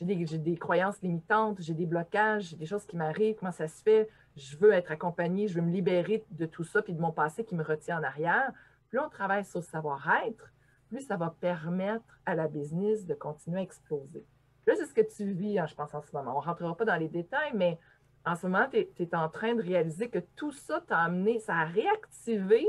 des, 0.00 0.56
croyances 0.56 1.02
limitantes, 1.02 1.60
j'ai 1.60 1.74
des 1.74 1.86
blocages, 1.86 2.44
j'ai 2.44 2.56
des 2.56 2.66
choses 2.66 2.86
qui 2.86 2.96
m'arrivent, 2.96 3.36
comment 3.38 3.52
ça 3.52 3.68
se 3.68 3.82
fait, 3.82 4.08
je 4.36 4.56
veux 4.56 4.72
être 4.72 4.90
accompagné, 4.90 5.48
je 5.48 5.54
veux 5.54 5.62
me 5.62 5.70
libérer 5.70 6.24
de 6.30 6.46
tout 6.46 6.64
ça, 6.64 6.82
puis 6.82 6.92
de 6.92 7.00
mon 7.00 7.12
passé 7.12 7.44
qui 7.44 7.54
me 7.54 7.62
retient 7.62 7.98
en 7.98 8.02
arrière. 8.02 8.52
Plus 8.88 8.98
on 8.98 9.08
travaille 9.08 9.44
sur 9.44 9.60
le 9.60 9.64
savoir-être, 9.64 10.52
plus 10.88 11.06
ça 11.06 11.16
va 11.16 11.34
permettre 11.40 12.18
à 12.26 12.34
la 12.34 12.48
business 12.48 13.06
de 13.06 13.14
continuer 13.14 13.60
à 13.60 13.62
exploser. 13.62 14.24
Là, 14.66 14.74
c'est 14.76 14.86
ce 14.86 14.94
que 14.94 15.00
tu 15.00 15.32
vis, 15.32 15.58
hein, 15.58 15.66
je 15.66 15.74
pense, 15.74 15.94
en 15.94 16.02
ce 16.02 16.14
moment. 16.14 16.36
On 16.36 16.40
ne 16.40 16.46
rentrera 16.46 16.76
pas 16.76 16.84
dans 16.84 16.96
les 16.96 17.08
détails, 17.08 17.52
mais 17.54 17.78
en 18.24 18.36
ce 18.36 18.46
moment, 18.46 18.68
tu 18.70 18.78
es, 18.78 19.14
en 19.14 19.28
train 19.28 19.54
de 19.54 19.62
réaliser 19.62 20.08
que 20.08 20.20
tout 20.36 20.52
ça 20.52 20.80
t'a 20.86 20.98
amené, 20.98 21.40
ça 21.40 21.56
a 21.56 21.64
réactivé 21.64 22.66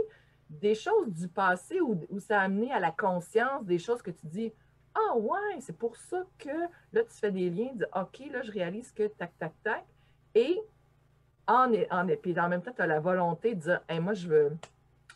des 0.50 0.75
choses 0.75 1.12
du 1.12 1.27
passé 1.27 1.79
ou, 1.82 2.00
ça 2.20 2.39
a 2.39 2.43
amené 2.43 2.72
à 2.72 2.79
la 2.79 2.91
conscience 2.91 3.63
des 3.65 3.79
choses 3.79 4.01
que 4.01 4.12
tu 4.12 4.25
dis 4.27 4.53
Ah 4.96 5.17
ouais, 5.17 5.60
c'est 5.60 5.77
pour 5.77 5.96
ça 5.96 6.25
que 6.39 6.50
là, 6.91 7.03
tu 7.03 7.17
fais 7.20 7.32
des 7.32 7.50
liens, 7.50 7.72
dis 7.74 7.86
OK, 7.96 8.32
là, 8.32 8.41
je 8.41 8.51
réalise 8.51 8.91
que 8.91 9.08
tac, 9.08 9.38
tac, 9.38 9.53
tac. 9.63 9.86
Et 10.36 10.60
en, 11.47 11.71
en, 11.91 12.07
puis 12.21 12.39
en 12.39 12.50
même 12.50 12.62
temps, 12.62 12.73
tu 12.75 12.81
as 12.81 12.88
la 12.88 13.00
volonté 13.00 13.55
de 13.55 13.62
dire 13.62 13.81
moi, 14.01 14.13
je 14.13 14.27
veux, 14.27 14.57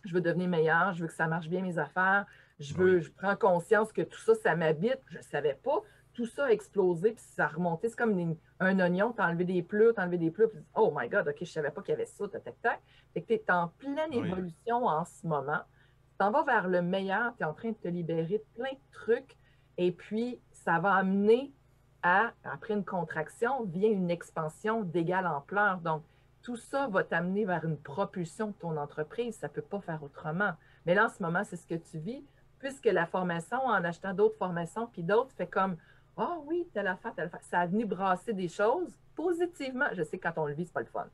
je 0.03 0.13
veux 0.13 0.21
devenir 0.21 0.47
meilleur, 0.47 0.93
je 0.93 1.01
veux 1.01 1.07
que 1.07 1.13
ça 1.13 1.27
marche 1.27 1.47
bien 1.47 1.61
mes 1.61 1.77
affaires, 1.77 2.25
je 2.59 2.73
veux, 2.73 2.99
je 2.99 3.11
prends 3.11 3.35
conscience 3.35 3.91
que 3.91 4.01
tout 4.01 4.19
ça, 4.19 4.35
ça 4.35 4.55
m'habite. 4.55 4.99
Je 5.09 5.17
ne 5.17 5.23
savais 5.23 5.57
pas. 5.63 5.81
Tout 6.13 6.25
ça 6.25 6.45
a 6.45 6.49
explosé, 6.49 7.11
puis 7.11 7.23
ça 7.23 7.45
a 7.45 7.47
remonté. 7.47 7.89
C'est 7.89 7.95
comme 7.95 8.35
un 8.59 8.79
oignon, 8.79 9.13
tu 9.13 9.21
as 9.21 9.27
enlevé 9.27 9.45
des 9.45 9.61
pleurs, 9.61 9.93
tu 9.93 9.99
as 9.99 10.03
enlevé 10.03 10.17
des 10.17 10.31
pleurs, 10.31 10.49
puis 10.49 10.59
oh 10.75 10.91
my 10.95 11.07
God, 11.07 11.27
OK, 11.27 11.35
je 11.37 11.43
ne 11.43 11.47
savais 11.47 11.69
pas 11.69 11.81
qu'il 11.81 11.91
y 11.91 11.95
avait 11.95 12.05
ça, 12.05 12.27
tac, 12.27 12.43
tac, 12.43 12.61
tac. 12.61 12.81
Fait 13.13 13.21
que 13.21 13.27
tu 13.27 13.33
es 13.33 13.51
en 13.51 13.67
pleine 13.67 14.11
évolution 14.11 14.87
en 14.87 15.05
ce 15.05 15.27
moment. 15.27 15.61
Tu 16.09 16.17
t'en 16.17 16.31
vas 16.31 16.43
vers 16.43 16.67
le 16.67 16.81
meilleur, 16.81 17.35
tu 17.37 17.43
es 17.43 17.45
en 17.45 17.53
train 17.53 17.69
de 17.69 17.75
te 17.75 17.87
libérer 17.87 18.39
de 18.39 18.45
plein 18.55 18.71
de 18.71 18.91
trucs, 18.91 19.37
et 19.77 19.91
puis 19.91 20.41
ça 20.51 20.79
va 20.79 20.95
amener 20.95 21.53
à, 22.01 22.31
après 22.43 22.73
une 22.73 22.85
contraction, 22.85 23.65
vient 23.65 23.91
une 23.91 24.09
expansion 24.09 24.81
d'égale 24.81 25.27
ampleur. 25.27 25.77
Donc, 25.81 26.03
tout 26.47 26.55
ça 26.55 26.87
va 26.87 27.03
t'amener 27.03 27.43
vers 27.43 27.65
une 27.65 27.75
propulsion 27.75 28.47
de 28.47 28.53
ton 28.53 28.77
entreprise. 28.77 29.35
Ça 29.35 29.49
ne 29.49 29.51
peut 29.51 29.61
pas 29.61 29.81
faire 29.81 30.01
autrement. 30.01 30.53
Mais 30.85 30.95
là, 30.95 31.07
en 31.07 31.09
ce 31.09 31.21
moment, 31.21 31.43
c'est 31.43 31.57
ce 31.57 31.67
que 31.67 31.75
tu 31.75 31.97
vis 31.97 32.23
puisque 32.57 32.85
la 32.85 33.05
formation, 33.05 33.57
en 33.57 33.83
achetant 33.83 34.13
d'autres 34.13 34.37
formations, 34.37 34.87
puis 34.87 35.03
d'autres, 35.03 35.33
fait 35.35 35.47
comme 35.47 35.75
Ah 36.15 36.37
oh, 36.37 36.45
oui, 36.47 36.65
telle 36.73 36.87
affaire, 36.87 37.13
telle 37.13 37.25
affaire. 37.25 37.43
Ça 37.43 37.59
a 37.59 37.67
venu 37.67 37.85
brasser 37.85 38.31
des 38.31 38.47
choses 38.47 38.97
positivement. 39.13 39.87
Je 39.91 40.03
sais 40.03 40.17
que 40.17 40.25
quand 40.25 40.41
on 40.41 40.45
le 40.45 40.53
vit, 40.53 40.63
c'est 40.63 40.71
pas 40.71 40.79
le 40.79 40.85
fun. 40.85 41.07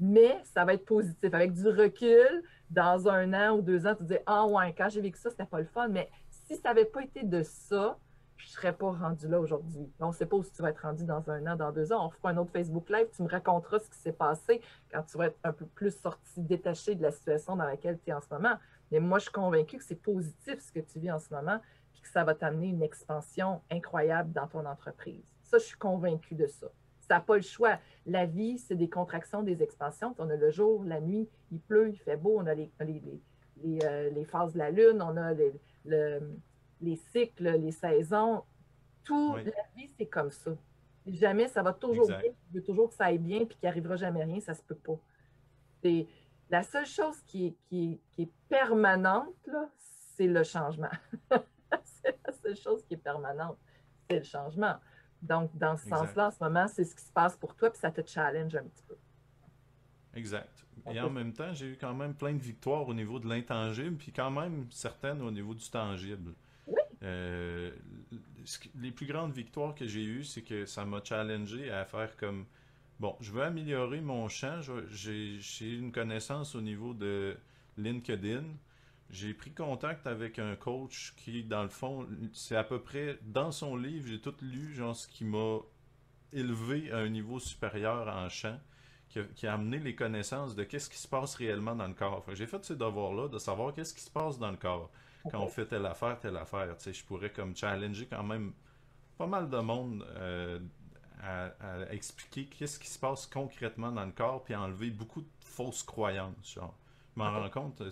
Mais 0.00 0.38
ça 0.52 0.66
va 0.66 0.74
être 0.74 0.84
positif. 0.84 1.32
Avec 1.32 1.54
du 1.54 1.66
recul, 1.66 2.42
dans 2.68 3.08
un 3.08 3.32
an 3.32 3.56
ou 3.56 3.62
deux 3.62 3.86
ans, 3.86 3.94
tu 3.94 4.04
dis 4.04 4.18
Ah 4.26 4.46
ouais, 4.46 4.74
quand 4.76 4.90
j'ai 4.90 5.00
vécu 5.00 5.18
ça, 5.18 5.30
c'était 5.30 5.46
pas 5.46 5.60
le 5.60 5.64
fun. 5.64 5.88
Mais 5.88 6.10
si 6.28 6.56
ça 6.56 6.68
n'avait 6.68 6.84
pas 6.84 7.02
été 7.02 7.22
de 7.22 7.42
ça, 7.42 7.96
je 8.44 8.50
ne 8.50 8.52
serais 8.52 8.72
pas 8.74 8.90
rendu 8.90 9.26
là 9.26 9.40
aujourd'hui. 9.40 9.90
On 10.00 10.08
ne 10.08 10.12
sait 10.12 10.26
pas 10.26 10.36
où 10.36 10.44
tu 10.44 10.60
vas 10.60 10.68
être 10.68 10.82
rendu 10.82 11.04
dans 11.04 11.30
un 11.30 11.46
an, 11.46 11.56
dans 11.56 11.72
deux 11.72 11.92
ans. 11.92 12.06
On 12.06 12.10
fera 12.10 12.30
un 12.30 12.36
autre 12.36 12.52
Facebook 12.52 12.90
Live. 12.90 13.06
Tu 13.16 13.22
me 13.22 13.28
raconteras 13.28 13.78
ce 13.78 13.88
qui 13.88 13.98
s'est 13.98 14.12
passé 14.12 14.60
quand 14.92 15.02
tu 15.02 15.16
vas 15.16 15.28
être 15.28 15.38
un 15.44 15.52
peu 15.52 15.64
plus 15.64 15.96
sorti, 15.96 16.42
détaché 16.42 16.94
de 16.94 17.02
la 17.02 17.10
situation 17.10 17.56
dans 17.56 17.64
laquelle 17.64 17.98
tu 18.04 18.10
es 18.10 18.12
en 18.12 18.20
ce 18.20 18.28
moment. 18.30 18.56
Mais 18.92 19.00
moi, 19.00 19.18
je 19.18 19.24
suis 19.24 19.32
convaincue 19.32 19.78
que 19.78 19.84
c'est 19.84 19.94
positif 19.94 20.60
ce 20.60 20.70
que 20.70 20.80
tu 20.80 20.98
vis 20.98 21.10
en 21.10 21.18
ce 21.18 21.32
moment, 21.32 21.58
et 21.96 22.00
que 22.00 22.08
ça 22.08 22.22
va 22.22 22.34
t'amener 22.34 22.68
une 22.68 22.82
expansion 22.82 23.62
incroyable 23.70 24.30
dans 24.32 24.46
ton 24.46 24.66
entreprise. 24.66 25.24
Ça, 25.42 25.56
je 25.56 25.64
suis 25.64 25.78
convaincue 25.78 26.34
de 26.34 26.46
ça. 26.46 26.66
Ça 27.00 27.14
n'a 27.14 27.20
pas 27.20 27.36
le 27.36 27.42
choix. 27.42 27.78
La 28.04 28.26
vie, 28.26 28.58
c'est 28.58 28.76
des 28.76 28.90
contractions, 28.90 29.42
des 29.42 29.62
expansions. 29.62 30.14
On 30.18 30.28
a 30.28 30.36
le 30.36 30.50
jour, 30.50 30.84
la 30.84 31.00
nuit, 31.00 31.28
il 31.50 31.60
pleut, 31.60 31.88
il 31.88 31.98
fait 31.98 32.18
beau, 32.18 32.36
on 32.38 32.46
a 32.46 32.54
les, 32.54 32.70
euh, 32.82 34.10
les, 34.10 34.24
phases 34.26 34.52
de 34.52 34.58
la 34.58 34.70
lune, 34.70 35.00
on 35.00 35.16
a 35.16 35.32
les, 35.32 35.52
les 36.84 36.96
cycles, 36.96 37.50
les 37.58 37.72
saisons. 37.72 38.44
Tout, 39.02 39.36
la 39.36 39.42
vie, 39.76 39.90
c'est 39.98 40.06
comme 40.06 40.30
ça. 40.30 40.52
Jamais 41.06 41.48
ça 41.48 41.62
va 41.62 41.72
toujours 41.72 42.06
bien, 42.06 42.18
tu 42.20 42.54
veux 42.54 42.62
toujours 42.62 42.88
que 42.88 42.94
ça 42.94 43.06
aille 43.06 43.18
bien, 43.18 43.44
puis 43.44 43.56
qu'il 43.58 43.68
n'arrivera 43.68 43.96
jamais 43.96 44.24
rien, 44.24 44.40
ça 44.40 44.52
ne 44.52 44.56
se 44.56 44.62
peut 44.62 44.74
pas. 44.74 44.98
C'est 45.82 46.06
la 46.48 46.62
seule 46.62 46.86
chose 46.86 47.20
qui 47.26 47.54
est, 47.72 48.30
permanente, 48.48 49.34
c'est 50.16 50.26
le 50.26 50.42
changement. 50.42 50.90
c'est 51.82 52.18
la 52.26 52.32
seule 52.32 52.56
chose 52.56 52.84
qui 52.86 52.94
est 52.94 52.98
permanente, 52.98 53.58
c'est 54.08 54.18
le 54.18 54.24
changement. 54.24 54.76
Donc, 55.20 55.54
dans 55.56 55.76
ce 55.76 55.88
sens-là, 55.88 56.28
en 56.28 56.30
ce 56.30 56.42
moment, 56.42 56.66
c'est 56.68 56.84
ce 56.84 56.94
qui 56.94 57.04
se 57.04 57.12
passe 57.12 57.36
pour 57.36 57.54
toi, 57.54 57.70
puis 57.70 57.78
ça 57.78 57.90
te 57.90 58.06
challenge 58.06 58.54
un 58.54 58.62
petit 58.62 58.84
peu. 58.86 58.96
Exact. 60.14 60.64
Et 60.90 61.00
en 61.00 61.10
même 61.10 61.32
temps, 61.32 61.52
j'ai 61.52 61.66
eu 61.66 61.76
quand 61.76 61.94
même 61.94 62.14
plein 62.14 62.32
de 62.32 62.42
victoires 62.42 62.86
au 62.86 62.94
niveau 62.94 63.18
de 63.18 63.28
l'intangible, 63.28 63.96
puis 63.96 64.12
quand 64.12 64.30
même 64.30 64.66
certaines 64.70 65.22
au 65.22 65.30
niveau 65.30 65.54
du 65.54 65.68
tangible. 65.68 66.34
Euh, 67.04 67.70
les 68.76 68.90
plus 68.90 69.06
grandes 69.06 69.32
victoires 69.32 69.74
que 69.74 69.86
j'ai 69.86 70.04
eues, 70.04 70.24
c'est 70.24 70.42
que 70.42 70.66
ça 70.66 70.84
m'a 70.84 71.02
challengé 71.02 71.70
à 71.70 71.84
faire 71.84 72.16
comme 72.16 72.46
Bon, 73.00 73.16
je 73.20 73.32
veux 73.32 73.42
améliorer 73.42 74.00
mon 74.00 74.28
champ. 74.28 74.60
J'ai 74.88 75.74
une 75.74 75.90
connaissance 75.90 76.54
au 76.54 76.60
niveau 76.60 76.94
de 76.94 77.36
LinkedIn. 77.76 78.44
J'ai 79.10 79.34
pris 79.34 79.52
contact 79.52 80.06
avec 80.06 80.38
un 80.38 80.56
coach 80.56 81.14
qui, 81.16 81.44
dans 81.44 81.62
le 81.62 81.68
fond, 81.68 82.06
c'est 82.32 82.56
à 82.56 82.64
peu 82.64 82.80
près 82.80 83.18
dans 83.22 83.52
son 83.52 83.76
livre, 83.76 84.08
j'ai 84.08 84.20
tout 84.20 84.34
lu, 84.40 84.72
genre 84.74 84.96
ce 84.96 85.06
qui 85.06 85.24
m'a 85.24 85.58
élevé 86.32 86.90
à 86.90 86.98
un 86.98 87.08
niveau 87.08 87.38
supérieur 87.38 88.08
en 88.08 88.28
champ, 88.28 88.58
qui 89.08 89.46
a, 89.46 89.52
amené 89.52 89.78
les 89.78 89.94
connaissances 89.94 90.54
de 90.54 90.64
qu'est-ce 90.64 90.88
qui 90.88 90.98
se 90.98 91.06
passe 91.06 91.34
réellement 91.34 91.76
dans 91.76 91.86
le 91.86 91.94
corps. 91.94 92.24
J'ai 92.32 92.46
fait 92.46 92.64
ces 92.64 92.76
devoirs-là 92.76 93.28
de 93.28 93.38
savoir 93.38 93.74
qu'est-ce 93.74 93.94
qui 93.94 94.02
se 94.02 94.10
passe 94.10 94.38
dans 94.38 94.50
le 94.50 94.56
corps 94.56 94.90
quand 95.30 95.40
on 95.40 95.48
fait 95.48 95.66
telle 95.66 95.86
affaire, 95.86 96.18
telle 96.18 96.36
affaire. 96.36 96.74
Je 96.84 97.04
pourrais 97.04 97.30
comme 97.30 97.56
challenger 97.56 98.06
quand 98.06 98.22
même 98.22 98.52
pas 99.16 99.26
mal 99.26 99.48
de 99.48 99.58
monde 99.58 100.04
euh, 100.16 100.58
à, 101.22 101.92
expliquer 101.92 102.46
qu'est-ce 102.46 102.78
qui 102.78 102.88
se 102.88 102.98
passe 102.98 103.26
concrètement 103.26 103.92
dans 103.92 104.04
le 104.04 104.12
corps, 104.12 104.42
puis 104.44 104.54
enlever 104.54 104.90
beaucoup 104.90 105.22
de 105.22 105.28
fausses 105.40 105.82
croyances. 105.82 106.54
Genre. 106.54 106.76
Je 107.14 107.22
m'en 107.22 107.30
rends 107.30 107.50
compte, 107.50 107.80
euh, 107.80 107.90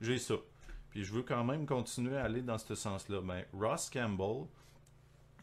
j'ai 0.00 0.18
ça. 0.18 0.34
Puis 0.90 1.04
je 1.04 1.12
veux 1.12 1.22
quand 1.22 1.44
même 1.44 1.66
continuer 1.66 2.16
à 2.16 2.24
aller 2.24 2.42
dans 2.42 2.58
ce 2.58 2.74
sens-là. 2.74 3.20
Mais 3.22 3.46
ben, 3.52 3.68
Ross 3.68 3.90
Campbell 3.90 4.46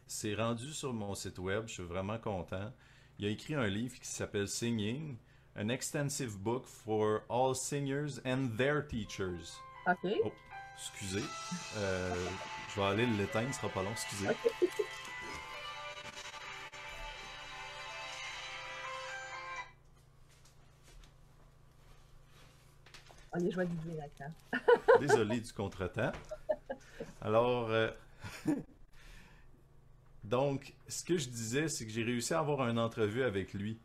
s'est 0.06 0.34
rendu 0.34 0.72
sur 0.72 0.92
mon 0.92 1.14
site 1.14 1.38
web, 1.38 1.64
je 1.66 1.74
suis 1.74 1.82
vraiment 1.82 2.18
content. 2.18 2.72
Il 3.18 3.26
a 3.26 3.28
écrit 3.28 3.54
un 3.54 3.68
livre 3.68 3.98
qui 3.98 4.08
s'appelle 4.08 4.48
Singing, 4.48 5.16
an 5.56 5.68
extensive 5.68 6.36
book 6.36 6.66
for 6.66 7.22
all 7.28 7.54
singers 7.54 8.20
and 8.24 8.56
their 8.56 8.86
teachers. 8.86 9.56
OK. 9.86 10.10
Oh, 10.24 10.32
excusez. 10.76 11.24
Euh, 11.76 12.14
je 12.74 12.80
vais 12.80 12.86
aller 12.86 13.06
l'éteindre, 13.06 13.48
ce 13.52 13.60
sera 13.60 13.68
pas 13.68 13.82
long, 13.82 13.92
excusez. 13.92 14.28
Désolé 25.00 25.40
du 25.40 25.52
contretemps. 25.52 26.12
Alors, 27.20 27.68
euh, 27.70 27.90
donc, 30.24 30.72
ce 30.86 31.02
que 31.02 31.18
je 31.18 31.28
disais, 31.28 31.68
c'est 31.68 31.84
que 31.84 31.90
j'ai 31.90 32.04
réussi 32.04 32.32
à 32.32 32.38
avoir 32.38 32.68
une 32.68 32.78
entrevue 32.78 33.24
avec 33.24 33.52
lui. 33.52 33.80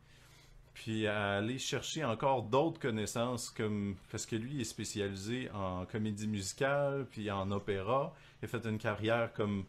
Puis 0.73 1.08
à 1.08 1.38
aller 1.38 1.58
chercher 1.58 2.05
encore 2.05 2.43
d'autres 2.43 2.79
connaissances, 2.79 3.49
comme 3.49 3.95
parce 4.12 4.25
que 4.25 4.36
lui 4.36 4.62
est 4.62 4.65
spécialisé 4.65 5.49
en 5.51 5.86
comédie 5.86 6.27
musicale, 6.27 7.05
puis 7.10 7.29
en 7.32 7.51
opéra. 7.51 8.13
Il 8.41 8.45
a 8.45 8.47
fait 8.47 8.65
une 8.65 8.77
carrière 8.77 9.34
comme, 9.34 9.65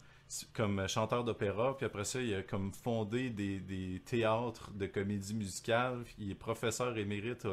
comme 0.53 0.87
chanteur 0.87 1.23
d'opéra, 1.23 1.75
puis 1.75 1.85
après 1.85 2.05
ça, 2.05 2.21
il 2.21 2.33
a 2.33 2.43
comme 2.43 2.71
fondé 2.71 3.29
des, 3.29 3.59
des 3.59 4.01
théâtres 4.05 4.71
de 4.71 4.85
comédie 4.85 5.33
musicale. 5.33 6.03
Il 6.17 6.31
est 6.31 6.35
professeur 6.35 6.97
émérite 6.97 7.45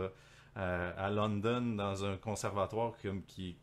à, 0.59 1.11
London 1.11 1.61
dans 1.77 2.05
un 2.05 2.17
conservatoire 2.17 2.93
qui, 3.27 3.57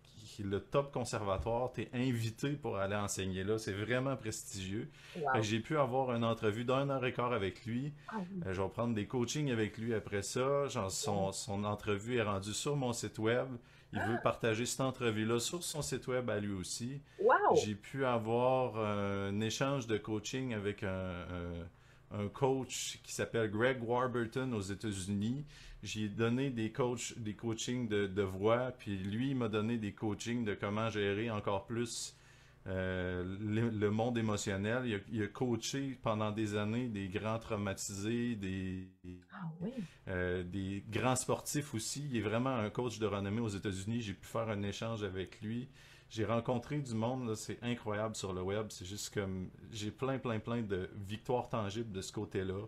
le 0.43 0.59
top 0.59 0.91
conservatoire. 0.93 1.71
Tu 1.73 1.81
es 1.81 1.89
invité 1.93 2.49
pour 2.51 2.77
aller 2.77 2.95
enseigner 2.95 3.43
là. 3.43 3.57
C'est 3.57 3.73
vraiment 3.73 4.15
prestigieux. 4.15 4.89
Wow. 5.19 5.41
J'ai 5.41 5.59
pu 5.59 5.77
avoir 5.77 6.13
une 6.13 6.23
entrevue 6.23 6.65
d'un 6.65 6.89
heure 6.89 7.05
et 7.05 7.13
quart 7.13 7.33
avec 7.33 7.65
lui. 7.65 7.93
Ah 8.09 8.15
oui. 8.19 8.41
Euh, 8.45 8.53
je 8.53 8.61
vais 8.61 8.69
prendre 8.69 8.93
des 8.93 9.05
coachings 9.07 9.51
avec 9.51 9.77
lui 9.77 9.93
après 9.93 10.21
ça. 10.21 10.67
Genre, 10.67 10.91
son, 10.91 11.31
son 11.31 11.63
entrevue 11.63 12.17
est 12.17 12.23
rendue 12.23 12.53
sur 12.53 12.75
mon 12.75 12.93
site 12.93 13.19
web. 13.19 13.47
Il 13.93 14.01
veut 14.01 14.17
partager 14.21 14.65
cette 14.65 14.81
entrevue-là 14.81 15.39
sur 15.39 15.63
son 15.63 15.81
site 15.81 16.07
web 16.07 16.29
à 16.29 16.37
lui 16.39 16.51
aussi. 16.51 16.99
Wow! 17.21 17.55
J'ai 17.63 17.75
pu 17.75 18.03
avoir 18.03 18.73
euh, 18.75 19.29
un 19.29 19.39
échange 19.39 19.87
de 19.87 19.97
coaching 19.97 20.53
avec 20.53 20.83
un, 20.83 20.89
un- 20.89 21.67
un 22.11 22.27
coach 22.27 22.99
qui 23.03 23.13
s'appelle 23.13 23.49
Greg 23.51 23.83
Warburton 23.83 24.53
aux 24.53 24.61
États-Unis. 24.61 25.45
J'ai 25.83 26.07
donné 26.07 26.49
des 26.49 26.71
coachs, 26.71 27.13
des 27.17 27.33
coachings 27.35 27.87
de, 27.87 28.07
de 28.07 28.21
voix, 28.21 28.71
puis 28.77 28.97
lui 28.97 29.33
m'a 29.35 29.47
donné 29.49 29.77
des 29.77 29.93
coachings 29.93 30.43
de 30.45 30.53
comment 30.55 30.89
gérer 30.89 31.29
encore 31.29 31.65
plus 31.65 32.15
euh, 32.67 33.23
le, 33.41 33.69
le 33.69 33.91
monde 33.91 34.17
émotionnel. 34.17 34.83
Il 34.85 34.95
a, 34.95 34.97
il 35.11 35.23
a 35.23 35.27
coaché 35.27 35.99
pendant 36.01 36.31
des 36.31 36.55
années 36.55 36.87
des 36.87 37.07
grands 37.07 37.37
traumatisés, 37.37 38.35
des, 38.35 38.87
Ah 39.31 39.43
oui. 39.61 39.71
euh, 40.07 40.43
des 40.43 40.83
grands 40.89 41.15
sportifs 41.15 41.75
aussi. 41.75 42.07
Il 42.09 42.17
est 42.17 42.21
vraiment 42.21 42.55
un 42.55 42.69
coach 42.71 42.97
de 42.97 43.05
renommée 43.05 43.41
aux 43.41 43.49
États-Unis. 43.49 44.01
J'ai 44.01 44.13
pu 44.13 44.25
faire 44.25 44.49
un 44.49 44.63
échange 44.63 45.03
avec 45.03 45.41
lui. 45.41 45.67
J'ai 46.09 46.25
rencontré 46.25 46.79
du 46.79 46.93
monde, 46.95 47.35
c'est 47.35 47.61
incroyable 47.63 48.15
sur 48.15 48.33
le 48.33 48.41
web. 48.41 48.67
C'est 48.69 48.85
juste 48.85 49.13
comme 49.13 49.49
j'ai 49.71 49.91
plein, 49.91 50.17
plein, 50.19 50.39
plein 50.39 50.61
de 50.61 50.89
victoires 50.95 51.49
tangibles 51.49 51.91
de 51.91 52.01
ce 52.01 52.11
côté-là. 52.11 52.67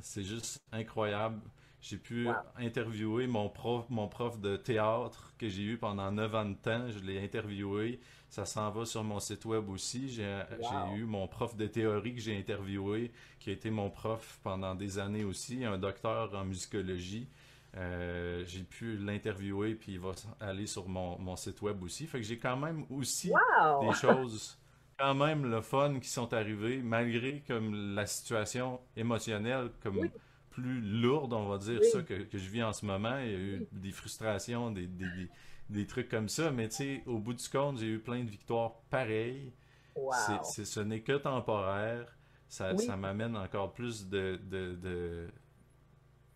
C'est 0.00 0.24
juste 0.24 0.62
incroyable. 0.72 1.40
J'ai 1.80 1.98
pu 1.98 2.28
Wow. 2.28 2.34
interviewer 2.56 3.26
mon 3.26 3.48
prof, 3.50 3.86
mon 3.90 4.08
prof 4.08 4.40
de 4.40 4.56
théâtre 4.56 5.34
que 5.38 5.48
j'ai 5.48 5.62
eu 5.62 5.78
pendant 5.78 6.10
9 6.12 6.34
ans 6.34 6.44
de 6.46 6.54
temps. 6.54 6.88
Je 6.90 6.98
l'ai 7.00 7.22
interviewé. 7.22 8.00
Ça 8.30 8.46
s'en 8.46 8.70
va 8.70 8.84
sur 8.86 9.04
mon 9.04 9.20
site 9.20 9.44
web 9.44 9.68
aussi. 9.68 10.08
J'ai 10.08 10.42
Wow. 10.58 10.68
j'ai 10.70 10.96
eu 10.96 11.04
mon 11.04 11.28
prof 11.28 11.56
de 11.56 11.66
théorie 11.66 12.14
que 12.14 12.20
j'ai 12.20 12.36
interviewé, 12.38 13.12
qui 13.38 13.50
a 13.50 13.52
été 13.52 13.70
mon 13.70 13.90
prof 13.90 14.40
pendant 14.42 14.74
des 14.74 14.98
années 14.98 15.24
aussi, 15.24 15.64
un 15.64 15.78
docteur 15.78 16.34
en 16.34 16.44
musicologie. 16.44 17.28
Euh, 17.76 18.44
j'ai 18.46 18.62
pu 18.62 18.96
l'interviewer, 18.98 19.74
puis 19.74 19.92
il 19.92 20.00
va 20.00 20.12
aller 20.40 20.66
sur 20.66 20.88
mon, 20.88 21.18
mon 21.18 21.34
site 21.36 21.60
web 21.62 21.82
aussi. 21.82 22.06
Fait 22.06 22.20
que 22.20 22.24
j'ai 22.26 22.38
quand 22.38 22.56
même 22.56 22.84
aussi 22.90 23.30
Wow! 23.30 23.80
des 23.88 23.92
choses 23.94 24.58
quand 24.96 25.14
même 25.14 25.44
le 25.50 25.60
fun 25.60 25.98
qui 25.98 26.08
sont 26.08 26.32
arrivées, 26.32 26.80
malgré 26.82 27.40
comme 27.48 27.94
la 27.96 28.06
situation 28.06 28.80
émotionnelle 28.96 29.70
comme 29.82 29.98
Oui. 29.98 30.10
plus 30.50 30.80
lourde, 30.80 31.32
on 31.32 31.48
va 31.48 31.58
dire 31.58 31.80
Oui. 31.80 31.88
ça, 31.90 32.02
que, 32.02 32.22
que 32.22 32.38
je 32.38 32.48
vis 32.48 32.62
en 32.62 32.72
ce 32.72 32.86
moment. 32.86 33.18
Il 33.18 33.30
y 33.30 33.34
a 33.34 33.38
eu 33.38 33.66
des 33.72 33.90
frustrations, 33.90 34.70
des, 34.70 34.86
des, 34.86 35.10
des, 35.10 35.30
des 35.68 35.86
trucs 35.86 36.08
comme 36.08 36.28
ça, 36.28 36.52
mais 36.52 36.68
tu 36.68 36.76
sais, 36.76 37.02
au 37.06 37.18
bout 37.18 37.34
du 37.34 37.48
compte, 37.48 37.78
j'ai 37.78 37.88
eu 37.88 37.98
plein 37.98 38.22
de 38.22 38.30
victoires 38.30 38.74
pareilles. 38.90 39.52
Wow! 39.96 40.12
Ce 40.44 40.80
n'est 40.80 41.02
que 41.02 41.16
temporaire. 41.18 42.06
Ça, 42.48 42.72
Oui. 42.72 42.84
ça 42.84 42.96
m'amène 42.96 43.36
encore 43.36 43.72
plus 43.72 44.06
de, 44.08 44.38
de, 44.44 44.74
de- 44.76 45.28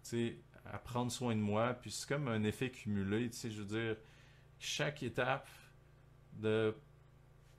tu 0.03 0.11
sais, 0.11 0.37
à 0.73 0.79
prendre 0.79 1.11
soin 1.11 1.35
de 1.35 1.41
moi. 1.41 1.75
Puis 1.75 1.91
c'est 1.91 2.09
comme 2.09 2.29
un 2.29 2.43
effet 2.45 2.71
cumulé. 2.71 3.31
Tu 3.31 3.37
sais, 3.37 3.51
je 3.51 3.63
veux 3.63 3.67
dire, 3.67 3.97
chaque 4.59 5.03
étape 5.03 5.49
de 6.35 6.75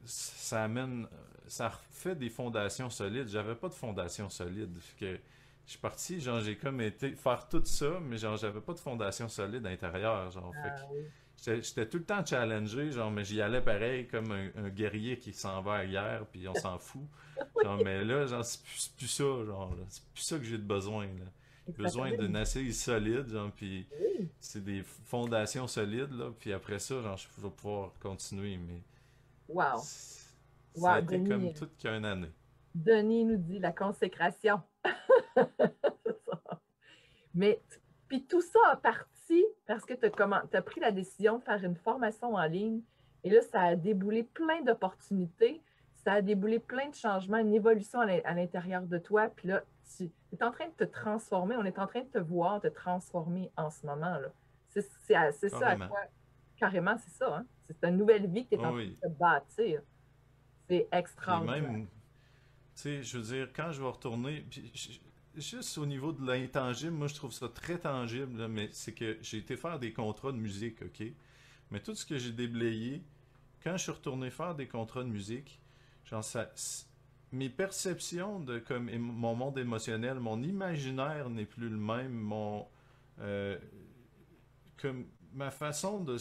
ça 0.05 0.63
amène, 0.63 1.07
ça 1.47 1.69
refait 1.69 2.15
des 2.15 2.29
fondations 2.29 2.89
solides. 2.89 3.27
J'avais 3.27 3.55
pas 3.55 3.69
de 3.69 3.73
fondation 3.73 4.29
solide. 4.29 4.77
Fait 4.79 4.97
que 4.97 5.19
je 5.65 5.71
suis 5.71 5.79
parti, 5.79 6.19
genre 6.19 6.39
j'ai 6.39 6.57
comme 6.57 6.81
été 6.81 7.11
faire 7.11 7.47
tout 7.47 7.63
ça, 7.65 7.99
mais 8.01 8.17
genre 8.17 8.37
j'avais 8.37 8.61
pas 8.61 8.73
de 8.73 8.79
fondation 8.79 9.27
solide 9.27 9.65
à 9.65 9.69
l'intérieur. 9.69 10.31
Genre, 10.31 10.53
fait 10.53 10.71
Ah 10.71 10.85
oui. 10.91 11.03
J'étais 11.45 11.87
tout 11.87 11.99
le 11.99 12.03
temps 12.03 12.25
challengé, 12.25 12.91
genre, 12.91 13.11
mais 13.11 13.23
j'y 13.23 13.41
allais 13.41 13.61
pareil 13.61 14.07
comme 14.07 14.31
un, 14.31 14.49
un 14.57 14.69
guerrier 14.69 15.17
qui 15.17 15.31
s'en 15.31 15.61
va 15.61 15.75
à 15.75 15.77
la 15.79 15.87
guerre, 15.87 16.25
puis 16.25 16.47
on 16.47 16.53
s'en 16.53 16.77
fout. 16.77 17.07
Genre, 17.63 17.77
mais 17.83 18.03
là, 18.03 18.25
genre, 18.25 18.43
c'est 18.43 18.61
plus, 18.61 18.89
plus 18.97 19.07
ça, 19.07 19.23
genre, 19.23 19.73
c'est 19.87 20.03
plus 20.13 20.23
ça 20.23 20.37
que 20.37 20.43
j'ai 20.43 20.57
de 20.57 20.63
besoin, 20.63 21.05
là. 21.05 21.25
Besoin 21.77 22.11
d'une 22.15 22.35
assise 22.35 22.81
solide, 22.81 23.27
genre, 23.29 23.51
puis 23.51 23.87
Oui. 23.99 24.29
c'est 24.39 24.63
des 24.63 24.83
fondations 24.83 25.67
solides, 25.67 26.11
là, 26.13 26.31
puis 26.39 26.53
après 26.53 26.79
ça, 26.79 27.01
genre, 27.01 27.17
je 27.17 27.27
vais 27.41 27.49
pouvoir 27.49 27.91
continuer, 27.99 28.57
mais 28.57 28.81
Wow! 29.47 29.77
ça 29.77 30.19
Wow, 30.75 30.85
a 30.87 30.99
été 30.99 31.17
Denis, 31.17 31.29
comme 31.29 31.53
toute 31.53 31.77
qu'une 31.77 32.05
année. 32.05 32.31
Denis 32.75 33.25
nous 33.25 33.37
dit 33.37 33.59
la 33.59 33.71
consécration. 33.71 34.61
Ça. 35.35 35.49
Mais, 37.33 37.61
puis 38.07 38.23
tout 38.25 38.41
ça 38.41 38.59
a 38.71 38.75
parti 38.77 39.45
parce 39.65 39.85
que 39.85 39.93
tu 39.93 40.05
as, 40.05 40.61
pris 40.61 40.79
la 40.79 40.91
décision 40.91 41.37
de 41.39 41.43
faire 41.43 41.63
une 41.63 41.75
formation 41.75 42.35
en 42.35 42.45
ligne 42.45 42.81
et 43.23 43.29
là, 43.29 43.41
ça 43.41 43.61
a 43.61 43.75
déboulé 43.75 44.23
plein 44.23 44.61
d'opportunités, 44.61 45.61
ça 46.03 46.13
a 46.13 46.21
déboulé 46.21 46.59
plein 46.59 46.89
de 46.89 46.95
changements, 46.95 47.37
une 47.37 47.53
évolution 47.53 47.99
à 47.99 48.33
l'intérieur 48.33 48.81
de 48.83 48.97
toi. 48.97 49.27
Puis 49.29 49.47
là, 49.49 49.63
tu 49.97 50.09
es 50.35 50.43
en 50.43 50.51
train 50.51 50.67
de 50.67 50.73
te 50.73 50.83
transformer, 50.83 51.55
on 51.57 51.65
est 51.65 51.79
en 51.79 51.87
train 51.87 52.01
de 52.01 52.07
te 52.09 52.17
voir 52.19 52.61
te 52.61 52.67
transformer 52.67 53.51
en 53.57 53.69
ce 53.69 53.85
moment. 53.85 54.17
là. 54.19 54.29
C'est 54.69 54.81
c'est 55.31 55.49
ça 55.49 55.69
à 55.69 55.75
Carrément. 55.75 55.87
quoi, 55.87 55.99
carrément, 56.57 56.97
c'est 56.97 57.11
ça. 57.11 57.37
Hein? 57.37 57.45
C'est 57.67 57.83
une 57.87 57.97
nouvelle 57.97 58.27
vie 58.29 58.45
que 58.45 58.55
tu 58.55 58.61
es 58.61 58.65
en 58.65 58.73
oui. 58.73 58.95
train 59.01 59.09
de 59.09 59.15
bâtir. 59.15 59.81
C'est 60.67 60.87
extraordinaire. 60.91 61.61
même, 61.63 61.87
tu 61.87 61.91
sais, 62.75 63.03
je 63.03 63.17
veux 63.17 63.23
dire, 63.23 63.49
quand 63.53 63.71
je 63.71 63.81
vais 63.81 63.89
retourner, 63.89 64.41
puis 64.49 64.71
juste 65.35 65.77
au 65.77 65.85
niveau 65.85 66.11
de 66.11 66.25
l'intangible, 66.25 66.91
moi 66.93 67.07
je 67.07 67.15
trouve 67.15 67.31
ça 67.31 67.49
très 67.49 67.79
tangible, 67.79 68.37
là, 68.37 68.47
mais 68.47 68.69
c'est 68.71 68.93
que 68.93 69.17
j'ai 69.21 69.37
été 69.39 69.57
faire 69.57 69.79
des 69.79 69.93
contrats 69.93 70.31
de 70.31 70.37
musique, 70.37 70.81
ok? 70.83 71.03
Mais 71.71 71.79
tout 71.79 71.95
ce 71.95 72.05
que 72.05 72.17
j'ai 72.17 72.31
déblayé, 72.31 73.03
quand 73.63 73.73
je 73.77 73.83
suis 73.83 73.91
retourné 73.91 74.29
faire 74.29 74.55
des 74.55 74.67
contrats 74.67 75.03
de 75.03 75.09
musique, 75.09 75.59
genre 76.05 76.23
ça, 76.23 76.49
mes 77.31 77.49
perceptions 77.49 78.39
de 78.39 78.59
comme 78.59 78.89
mon 78.97 79.35
monde 79.35 79.57
émotionnel, 79.57 80.19
mon 80.19 80.41
imaginaire 80.41 81.29
n'est 81.29 81.45
plus 81.45 81.69
le 81.69 81.77
même, 81.77 82.13
mon 82.13 82.65
euh, 83.19 83.57
comme 84.77 85.05
ma 85.33 85.51
façon 85.51 85.99
de, 85.99 86.17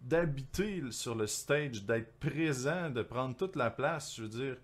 d'habiter 0.00 0.82
sur 0.90 1.14
le 1.14 1.26
stage, 1.26 1.84
d'être 1.84 2.18
présent, 2.18 2.90
de 2.90 3.02
prendre 3.02 3.36
toute 3.36 3.56
la 3.56 3.70
place, 3.70 4.16
je 4.16 4.22
veux 4.22 4.28
dire, 4.28 4.56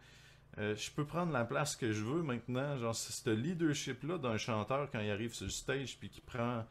euh, 0.58 0.74
je 0.76 0.90
peux 0.90 1.04
prendre 1.04 1.32
la 1.32 1.44
place 1.44 1.76
que 1.76 1.92
je 1.92 2.02
veux 2.02 2.22
maintenant. 2.22 2.76
Genre, 2.76 2.94
c'est 2.94 3.12
ce 3.12 3.30
leadership-là 3.30 4.18
d'un 4.18 4.36
chanteur 4.36 4.90
quand 4.90 5.00
il 5.00 5.10
arrive 5.10 5.34
sur 5.34 5.46
le 5.46 5.50
stage, 5.50 5.96
puis 5.98 6.08
qui 6.08 6.20
prend, 6.20 6.64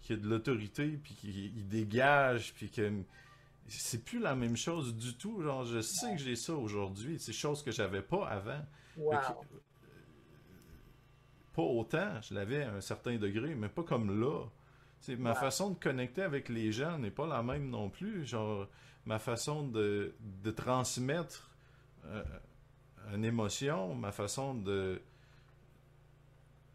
qui 0.00 0.12
a 0.12 0.16
de 0.16 0.28
l'autorité, 0.28 0.98
puis 1.02 1.14
qui 1.14 1.50
dégage, 1.50 2.54
puis 2.54 2.70
que 2.70 2.90
c'est 3.68 4.04
plus 4.04 4.18
la 4.18 4.34
même 4.34 4.56
chose 4.56 4.94
du 4.94 5.14
tout. 5.14 5.42
Genre, 5.42 5.64
je 5.64 5.80
sais 5.80 6.12
que 6.14 6.20
j'ai 6.20 6.36
ça 6.36 6.54
aujourd'hui. 6.54 7.18
C'est 7.18 7.32
chose 7.32 7.62
que 7.62 7.70
j'avais 7.70 8.02
pas 8.02 8.26
avant. 8.28 8.60
Wow. 8.96 9.12
Pas 11.54 11.62
autant, 11.62 12.20
je 12.22 12.34
l'avais 12.34 12.64
à 12.64 12.72
un 12.74 12.80
certain 12.80 13.16
degré, 13.16 13.54
mais 13.54 13.68
pas 13.68 13.84
comme 13.84 14.20
là. 14.20 14.44
C'est 15.00 15.16
ma 15.16 15.34
façon 15.34 15.70
de 15.70 15.78
connecter 15.78 16.22
avec 16.22 16.48
les 16.48 16.72
gens 16.72 16.98
n'est 16.98 17.10
pas 17.10 17.26
la 17.26 17.42
même 17.42 17.68
non 17.68 17.90
plus. 17.90 18.24
Genre, 18.26 18.66
ma 19.06 19.18
façon 19.18 19.66
de, 19.68 20.14
de 20.42 20.50
transmettre 20.50 21.50
euh, 22.06 22.24
une 23.14 23.24
émotion, 23.24 23.94
ma 23.94 24.12
façon 24.12 24.54
de. 24.54 25.00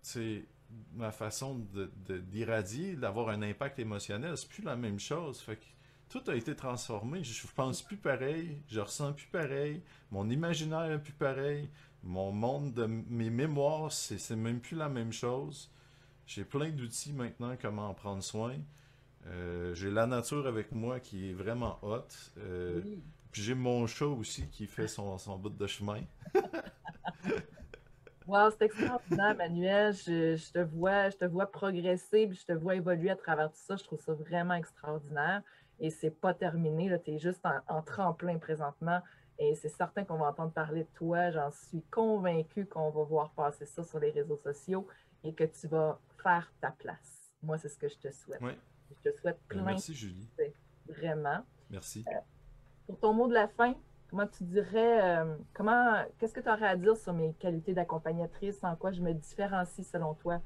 Sais, 0.02 0.46
ma 0.94 1.12
façon 1.12 1.56
de- 1.74 1.92
de- 2.08 2.20
d'irradier, 2.20 2.96
d'avoir 2.96 3.30
un 3.30 3.42
impact 3.42 3.80
émotionnel, 3.80 4.38
c'est 4.38 4.48
plus 4.48 4.64
la 4.64 4.76
même 4.76 5.00
chose. 5.00 5.40
Fait 5.42 5.56
que 5.58 5.66
tout 6.10 6.22
a 6.28 6.36
été 6.36 6.56
transformé. 6.56 7.24
Je 7.24 7.48
pense 7.56 7.82
plus 7.82 7.98
pareil, 7.98 8.62
je 8.68 8.80
ressens 8.80 9.14
plus 9.14 9.28
pareil, 9.28 9.82
mon 10.12 10.30
imaginaire 10.30 10.92
est 10.92 11.00
plus 11.02 11.14
pareil, 11.14 11.70
mon 12.04 12.32
monde 12.32 12.74
de 12.74 12.86
mes 12.86 13.30
mémoires, 13.30 13.92
c'est 13.92 14.36
même 14.36 14.60
plus 14.60 14.76
la 14.76 14.90
même 14.90 15.14
chose. 15.14 15.70
J'ai 16.26 16.44
plein 16.46 16.70
d'outils 16.70 17.14
maintenant 17.14 17.56
comment 17.62 17.90
en 17.90 17.94
prendre 17.94 18.24
soin. 18.24 18.56
Euh, 19.28 19.74
j'ai 19.76 19.92
la 19.92 20.08
nature 20.08 20.48
avec 20.48 20.72
moi 20.72 21.00
qui 21.00 21.30
est 21.30 21.34
vraiment 21.34 21.80
hot. 21.84 22.06
Euh, 22.38 22.82
Oui. 22.84 23.04
puis 23.32 23.42
j'ai 23.44 23.56
mon 23.56 23.86
chat 23.88 24.06
aussi 24.06 24.48
qui 24.50 24.66
fait 24.68 24.88
son, 24.88 25.18
son 25.18 25.38
bout 25.38 25.50
de 25.50 25.68
chemin. 25.68 26.02
Wow, 28.28 28.52
c'est 28.52 28.66
extraordinaire, 28.66 29.36
Manuel. 29.36 29.94
Je, 29.94 30.36
je 30.36 30.52
te 30.52 30.60
vois, 30.60 31.10
je 31.10 31.18
te 31.18 31.26
vois 31.26 31.52
progresser, 31.52 32.28
puis 32.28 32.38
je 32.38 32.46
te 32.46 32.52
vois 32.54 32.76
évoluer 32.76 33.10
à 33.10 33.16
travers 33.16 33.50
tout 33.52 33.58
ça. 33.58 33.76
Je 33.76 33.84
trouve 33.84 34.00
ça 34.02 34.14
vraiment 34.14 34.54
extraordinaire. 34.54 35.42
Et 35.80 35.90
c'est 35.90 36.12
pas 36.12 36.34
terminé. 36.34 36.92
Tu 37.04 37.12
es 37.12 37.20
juste 37.20 37.46
en, 37.46 37.60
en 37.68 37.82
tremplin 37.82 38.38
présentement. 38.38 39.02
Et 39.38 39.56
c'est 39.56 39.70
certain 39.70 40.04
qu'on 40.04 40.18
va 40.18 40.28
entendre 40.28 40.52
parler 40.52 40.84
de 40.84 40.90
toi. 40.96 41.32
J'en 41.32 41.50
suis 41.52 41.82
convaincue 41.84 42.66
qu'on 42.66 42.90
va 42.90 43.04
voir 43.04 43.32
passer 43.32 43.66
ça 43.66 43.84
sur 43.84 44.00
les 44.00 44.12
réseaux 44.12 44.38
sociaux 44.38 44.86
et 45.24 45.34
que 45.34 45.46
tu 45.46 45.68
vas 45.68 46.00
faire 46.22 46.52
ta 46.60 46.72
place. 46.72 47.32
Moi, 47.42 47.58
c'est 47.58 47.70
ce 47.70 47.78
que 47.78 47.88
je 47.88 47.98
te 47.98 48.12
souhaite. 48.12 48.42
Oui. 48.42 48.52
Je 49.04 49.10
te 49.10 49.16
souhaite 49.18 49.38
Ben, 49.50 49.60
plein, 49.60 49.64
merci 49.64 49.94
Julie. 49.94 50.28
vraiment. 50.88 51.40
Merci. 51.70 52.04
Pour 52.88 53.00
ton 53.00 53.14
mot 53.14 53.28
de 53.28 53.34
la 53.34 53.48
fin, 53.48 53.76
comment 54.10 54.28
tu 54.28 54.44
dirais, 54.44 55.20
euh, 55.20 55.36
comment, 55.54 56.04
qu'est-ce 56.18 56.34
que 56.34 56.42
tu 56.42 56.50
aurais 56.50 56.68
à 56.68 56.76
dire 56.76 56.98
sur 56.98 57.14
mes 57.14 57.34
qualités 57.34 57.74
d'accompagnatrice, 57.74 58.62
en 58.64 58.76
quoi 58.76 58.92
je 58.92 59.02
me 59.02 59.14
différencie 59.14 59.88
selon 59.88 60.16
toi, 60.16 60.42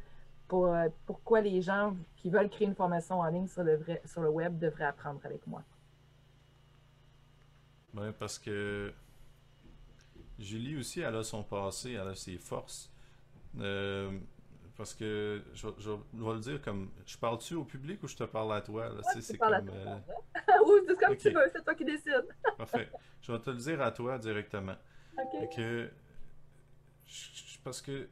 pour, 0.48 0.68
euh, 0.68 0.90
pourquoi 1.06 1.42
les 1.42 1.62
gens 1.62 1.96
qui 2.18 2.30
veulent 2.30 2.50
créer 2.50 2.68
une 2.68 2.76
formation 2.76 3.20
en 3.20 3.28
ligne 3.30 3.48
sur 3.48 3.64
le, 3.64 3.76
vrai, 3.78 4.02
sur 4.06 4.22
le 4.22 4.30
web 4.30 4.58
devraient 4.60 4.86
apprendre 4.86 5.20
avec 5.26 5.46
moi? 5.48 5.64
Ben, 7.94 8.12
parce 8.14 8.40
que 8.40 8.94
Julie 10.40 10.78
aussi, 10.78 11.02
elle 11.02 11.16
a 11.16 11.24
son 11.24 11.44
passé, 11.44 11.94
elle 11.94 12.08
a 12.08 12.16
ses 12.16 12.38
forces. 12.38 12.92
Euh, 13.60 14.12
parce 14.78 14.94
que 14.96 15.44
je, 15.54 15.68
je, 15.78 15.92
vais 15.92 16.34
le 16.34 16.40
dire 16.40 16.62
comme 16.62 16.90
je 17.06 17.18
parle-tu 17.18 17.56
au 17.56 17.64
public 17.64 18.02
ou 18.04 18.08
je 18.08 18.16
te 18.16 18.24
parle 18.24 18.54
à 18.54 18.62
toi? 18.62 18.90
Là? 18.90 18.96
Ouais, 18.96 19.22
c'est 19.22 19.38
comme 19.38 19.70
euh... 19.70 20.00
oui 20.66 20.80
c'est 20.88 21.00
comme 21.00 21.16
tu 21.18 21.30
veux 21.30 21.50
c'est 21.54 21.64
toi 21.64 21.76
qui 21.76 21.86
décides 21.86 22.28
parfait 22.58 22.90
je 23.22 23.32
vais 23.32 23.40
te 23.40 23.52
le 23.52 23.58
dire 23.58 23.82
à 23.82 23.92
toi 23.92 24.18
directement 24.18 24.76
ok 25.18 25.32
Fait 25.40 25.48
que 25.56 25.92
je- 27.06 27.30
je- 27.54 27.60
parce 27.64 27.82
que 27.82 28.10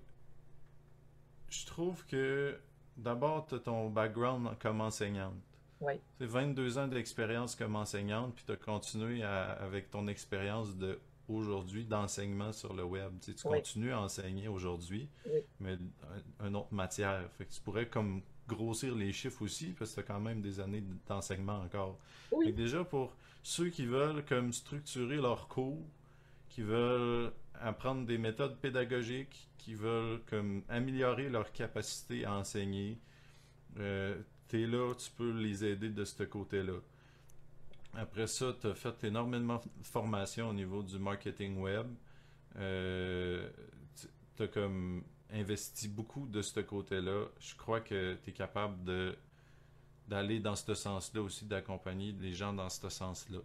je 1.51 1.65
trouve 1.67 2.03
que 2.07 2.57
d'abord 2.97 3.45
tu 3.45 3.55
as 3.55 3.59
ton 3.59 3.89
background 3.89 4.49
comme 4.59 4.81
enseignante 4.81 5.35
oui 5.81 5.93
Tu 6.19 6.25
22 6.25 6.77
ans 6.77 6.87
d'expérience 6.87 7.55
comme 7.55 7.75
enseignante, 7.75 8.33
puis 8.35 8.43
tu 8.45 8.51
as 8.51 8.55
continué 8.55 9.23
à- 9.23 9.51
avec 9.53 9.89
ton 9.91 10.07
expérience 10.07 10.75
de 10.77 10.99
aujourd'hui 11.27 11.85
d'enseignement 11.85 12.51
sur 12.51 12.73
le 12.73 12.83
web. 12.83 13.11
Tu, 13.21 13.31
sais, 13.31 13.37
tu 13.37 13.47
Oui. 13.47 13.57
continues 13.57 13.91
à 13.93 14.01
enseigner 14.01 14.47
aujourd'hui, 14.47 15.07
Oui. 15.25 15.39
mais 15.59 15.77
un- 16.39 16.47
une 16.47 16.55
autre 16.55 16.71
matière. 16.73 17.23
Fait 17.37 17.45
que 17.45 17.53
tu 17.53 17.61
pourrais 17.61 17.87
comme 17.87 18.21
grossir 18.47 18.93
les 18.95 19.11
chiffres 19.13 19.41
aussi, 19.41 19.67
parce 19.77 19.91
que 19.91 19.95
tu 19.95 19.99
as 20.01 20.03
quand 20.03 20.19
même 20.19 20.41
des 20.41 20.59
années 20.59 20.83
d'enseignement 21.07 21.61
encore. 21.61 21.97
Fait 22.29 22.35
oui 22.35 22.45
que 22.47 22.51
déjà 22.57 22.83
pour 22.83 23.15
ceux 23.43 23.69
qui 23.69 23.85
veulent 23.85 24.23
comme 24.25 24.51
structurer 24.53 25.15
leur 25.17 25.47
cours, 25.47 25.81
qui 26.49 26.61
veulent 26.61 27.31
apprendre 27.59 28.05
des 28.05 28.17
méthodes 28.17 28.57
pédagogiques, 28.57 29.49
qui 29.57 29.75
veulent 29.75 30.21
comme 30.27 30.63
améliorer 30.69 31.29
leur 31.29 31.51
capacité 31.51 32.25
à 32.25 32.33
enseigner, 32.33 32.97
euh, 33.77 34.19
t'es 34.47 34.65
là, 34.65 34.93
tu 34.95 35.11
peux 35.11 35.31
les 35.31 35.63
aider 35.63 35.89
de 35.89 36.03
ce 36.03 36.23
côté-là. 36.23 36.79
Après 37.93 38.27
ça, 38.27 38.53
tu 38.59 38.67
as 38.67 38.73
fait 38.73 39.03
énormément 39.03 39.57
de 39.57 39.85
formations 39.85 40.49
au 40.49 40.53
niveau 40.53 40.81
du 40.81 40.97
marketing 40.97 41.57
web. 41.59 41.87
Euh, 42.57 43.49
tu 44.35 44.43
as 44.43 44.47
comme 44.47 45.03
investi 45.31 45.87
beaucoup 45.87 46.25
de 46.25 46.41
ce 46.41 46.59
côté-là. 46.61 47.25
Je 47.39 47.55
crois 47.55 47.81
que 47.81 48.17
tu 48.23 48.31
es 48.31 48.33
capable 48.33 48.77
d'aller 50.07 50.39
dans 50.39 50.55
ce 50.55 50.73
sens-là 50.73 51.21
aussi, 51.21 51.45
d'accompagner 51.45 52.13
les 52.13 52.33
gens 52.33 52.53
dans 52.53 52.69
ce 52.69 52.89
sens-là. 52.89 53.39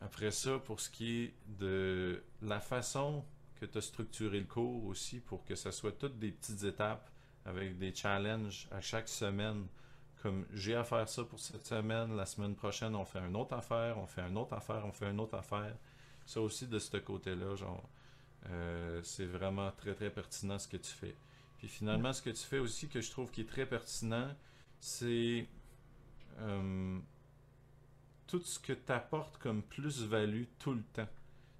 Après 0.00 0.30
ça, 0.30 0.58
pour 0.58 0.80
ce 0.80 0.88
qui 0.88 1.22
est 1.22 1.34
de 1.58 2.22
la 2.42 2.60
façon 2.60 3.24
que 3.60 3.66
tu 3.66 3.78
as 3.78 3.82
structuré 3.82 4.40
le 4.40 4.46
cours 4.46 4.86
aussi, 4.86 5.20
pour 5.20 5.44
que 5.44 5.54
ce 5.54 5.70
soit 5.70 5.92
toutes 5.92 6.18
des 6.18 6.32
petites 6.32 6.64
étapes 6.64 7.10
avec 7.44 7.78
des 7.78 7.94
challenges 7.94 8.66
à 8.70 8.80
chaque 8.80 9.08
semaine, 9.08 9.66
comme 10.22 10.46
j'ai 10.52 10.74
à 10.74 10.84
faire 10.84 11.08
ça 11.08 11.24
pour 11.24 11.38
cette 11.38 11.66
semaine, 11.66 12.16
la 12.16 12.26
semaine 12.26 12.54
prochaine 12.54 12.94
on 12.94 13.04
fait 13.04 13.20
une 13.20 13.36
autre 13.36 13.54
affaire, 13.54 13.98
on 13.98 14.06
fait 14.06 14.22
une 14.22 14.36
autre 14.36 14.54
affaire, 14.54 14.84
on 14.86 14.92
fait 14.92 15.10
une 15.10 15.20
autre 15.20 15.36
affaire. 15.36 15.76
Ça 16.26 16.40
aussi 16.40 16.66
de 16.66 16.78
ce 16.78 16.96
côté-là, 16.98 17.56
genre, 17.56 17.88
euh, 18.48 19.00
c'est 19.02 19.26
vraiment 19.26 19.70
très 19.72 19.94
très 19.94 20.10
pertinent 20.10 20.58
ce 20.58 20.68
que 20.68 20.76
tu 20.76 20.90
fais. 20.90 21.16
Puis 21.58 21.68
finalement, 21.68 22.12
ce 22.12 22.22
que 22.22 22.30
tu 22.30 22.42
fais 22.42 22.58
aussi 22.58 22.88
que 22.88 23.00
je 23.00 23.10
trouve 23.10 23.30
qui 23.30 23.42
est 23.42 23.48
très 23.48 23.66
pertinent, 23.66 24.34
c'est 24.78 25.46
euh, 26.38 26.98
tout 28.30 28.40
ce 28.44 28.58
que 28.58 28.72
tu 28.72 28.92
apportes 28.92 29.38
comme 29.38 29.62
plus-value 29.62 30.44
tout 30.58 30.74
le 30.74 30.82
temps. 30.92 31.08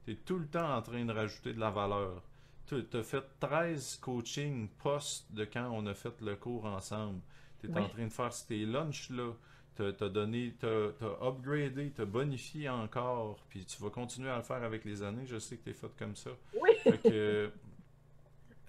Tu 0.05 0.13
es 0.13 0.15
tout 0.17 0.39
le 0.39 0.47
temps 0.47 0.77
en 0.77 0.83
train 0.83 1.05
de 1.05 1.13
rajouter 1.13 1.53
de 1.53 1.61
la 1.61 1.71
valeur. 1.71 2.23
Tu 2.67 2.85
as 2.95 3.03
fait 3.03 3.25
13 3.41 3.97
coachings 4.01 4.69
post 4.83 5.27
de 5.33 5.45
quand 5.45 5.69
on 5.73 5.85
a 5.87 5.95
fait 5.95 6.21
le 6.21 6.37
cours 6.37 6.67
ensemble. 6.67 7.21
Tu 7.61 7.67
es 7.67 7.71
Oui. 7.75 7.81
en 7.83 7.89
train 7.89 8.05
de 8.07 8.13
faire 8.13 8.31
tes 8.47 8.65
lunchs 8.65 9.11
là. 9.11 9.33
Tu 9.77 9.83
as, 9.83 10.09
donné, 10.09 10.55
tu 10.61 10.67
as, 10.67 11.27
upgradé, 11.27 11.91
tu 11.95 12.03
as 12.03 12.05
bonifié 12.05 12.69
encore, 12.69 13.43
puis 13.49 13.65
tu 13.65 13.83
vas 13.83 13.89
continuer 13.89 14.29
à 14.29 14.37
le 14.37 14.43
faire 14.43 14.63
avec 14.63 14.85
les 14.85 15.03
années. 15.03 15.25
Je 15.27 15.39
sais 15.39 15.57
que 15.57 15.65
tu 15.65 15.71
es 15.71 15.75
fait 15.75 15.91
comme 15.99 16.15
ça. 16.15 16.31
oui 16.61 16.71
Fait 16.83 16.99
que 16.99 17.51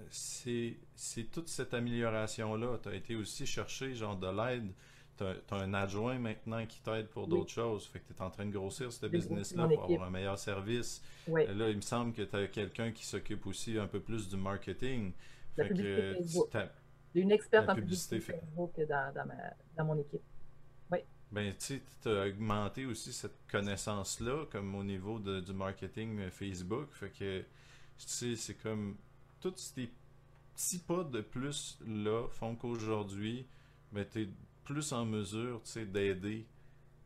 c'est 0.10 0.78
c'est 0.96 1.24
toute 1.32 1.48
cette 1.50 1.74
amélioration-là. 1.74 2.80
Tu 2.82 2.90
as 2.90 2.96
été 2.96 3.16
aussi 3.16 3.46
chercher 3.46 3.94
genre 3.94 4.16
de 4.18 4.28
l'aide. 4.28 4.72
Tu 5.48 5.54
as, 5.54 5.58
un 5.58 5.74
adjoint 5.74 6.18
maintenant 6.18 6.66
qui 6.66 6.80
t'aide 6.82 7.08
pour 7.08 7.24
Oui. 7.24 7.30
d'autres 7.30 7.52
choses. 7.52 7.86
Fait 7.86 8.00
que 8.00 8.08
tu 8.08 8.14
es 8.14 8.22
en 8.22 8.30
train 8.32 8.46
de 8.46 8.52
grossir 8.52 8.92
ce 8.92 9.06
business-là 9.06 9.68
pour 9.68 9.84
avoir 9.84 10.04
un 10.08 10.10
meilleur 10.10 10.40
service. 10.40 11.02
oui 11.28 11.46
là, 11.48 11.70
il 11.70 11.76
me 11.76 11.82
semble 11.82 12.14
que 12.14 12.24
tu 12.24 12.36
as 12.36 12.48
quelqu'un 12.48 12.92
qui 12.92 13.06
s'occupe 13.06 13.46
aussi 13.46 13.78
un 13.78 13.88
peu 13.88 14.00
plus 14.00 14.28
du 14.30 14.38
marketing. 14.38 15.12
La 15.58 15.66
Fait 15.68 15.74
que 15.76 16.50
t'as- 16.50 16.70
j'ai 17.14 17.22
une 17.22 17.32
experte 17.32 17.70
en 17.70 17.76
publicité 17.76 18.18
publicité 18.20 18.40
Facebook 18.40 18.88
dans, 18.88 19.14
dans, 19.14 19.26
ma, 19.26 19.36
dans 19.78 19.86
mon 19.86 20.00
équipe 20.00 20.22
Ben, 21.32 21.54
tu 21.58 21.82
as 22.10 22.26
augmenté 22.28 22.86
aussi 22.86 23.14
cette 23.14 23.38
connaissance-là, 23.50 24.46
comme 24.52 24.76
au 24.76 24.84
niveau 24.84 25.18
de- 25.20 25.40
du 25.40 25.54
marketing 25.54 26.20
euh, 26.20 26.30
Facebook. 26.30 26.90
Fait 26.92 27.10
que, 27.10 27.42
tu 27.98 28.36
c'est 28.36 28.56
comme 28.56 28.98
tous 29.40 29.54
ces 29.56 29.90
petits 30.56 30.80
pas 30.80 31.04
de 31.06 31.22
plus 31.22 31.78
là 31.88 32.28
font 32.32 32.56
qu'aujourd'hui, 32.56 33.46
ben, 33.94 34.06
tu 34.12 34.24
es 34.24 34.28
plus 34.72 34.92
en 34.94 35.06
mesure, 35.06 35.62
tu 35.64 35.72
sais, 35.72 35.86
d'aider. 35.86 36.48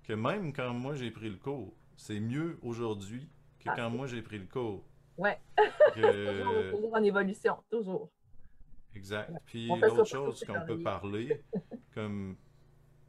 Que 0.03 0.13
même 0.13 0.53
quand 0.53 0.73
moi 0.73 0.93
j'ai 0.95 1.09
pris 1.09 1.29
le 1.29 1.37
cours, 1.37 1.73
c'est 1.97 2.19
mieux 2.19 2.59
aujourd'hui 2.61 3.27
que 3.59 3.69
quand 3.75 3.89
moi 3.89 4.05
j'ai 4.05 4.21
pris 4.21 4.37
le 4.37 4.45
cours. 4.45 4.83
ouais 5.17 5.39
Que- 5.95 6.71
toujours, 6.71 6.93
en 6.93 7.03
évolution 7.03 7.57
toujours 7.69 8.09
Exact. 8.95 9.29
Ouais. 9.31 9.39
Puis 9.45 9.67
l'autre 9.67 10.05
chose 10.05 10.43
qu'on 10.45 10.65
peut 10.65 10.79
parler, 10.79 11.41
comme 11.93 12.35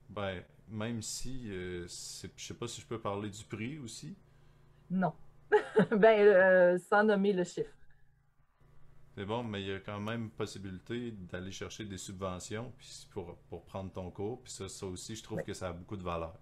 ben 0.09 0.42
même 0.69 1.03
si 1.03 1.49
euh, 1.51 1.83
je 1.87 2.45
sais 2.45 2.55
pas 2.55 2.66
si 2.66 2.81
je 2.81 2.87
peux 2.87 2.99
parler 2.99 3.29
du 3.31 3.45
prix 3.45 3.79
aussi. 3.79 4.16
non 4.90 5.12
ben 5.90 6.21
euh, 6.27 6.79
sans 6.79 7.05
nommer 7.05 7.33
le 7.33 7.45
chiffre 7.45 7.71
C'est 9.17 9.25
bon, 9.25 9.43
mais 9.43 9.63
il 9.63 9.69
y 9.69 9.73
a 9.73 9.81
quand 9.81 9.99
même 9.99 10.29
possibilité 10.31 11.11
d'aller 11.11 11.51
chercher 11.51 11.87
des 11.87 11.97
subventions 11.97 12.71
puis 12.77 13.09
pour, 13.11 13.35
pour 13.49 13.65
prendre 13.65 13.91
ton 13.91 14.11
cours. 14.11 14.43
Puis 14.43 14.53
ça, 14.53 14.69
ça 14.69 14.85
aussi, 14.87 15.17
je 15.17 15.23
trouve 15.23 15.39
Oui. 15.39 15.45
que 15.45 15.55
ça 15.55 15.69
a 15.69 15.73
beaucoup 15.73 15.97
de 15.97 16.03
valeur. 16.03 16.39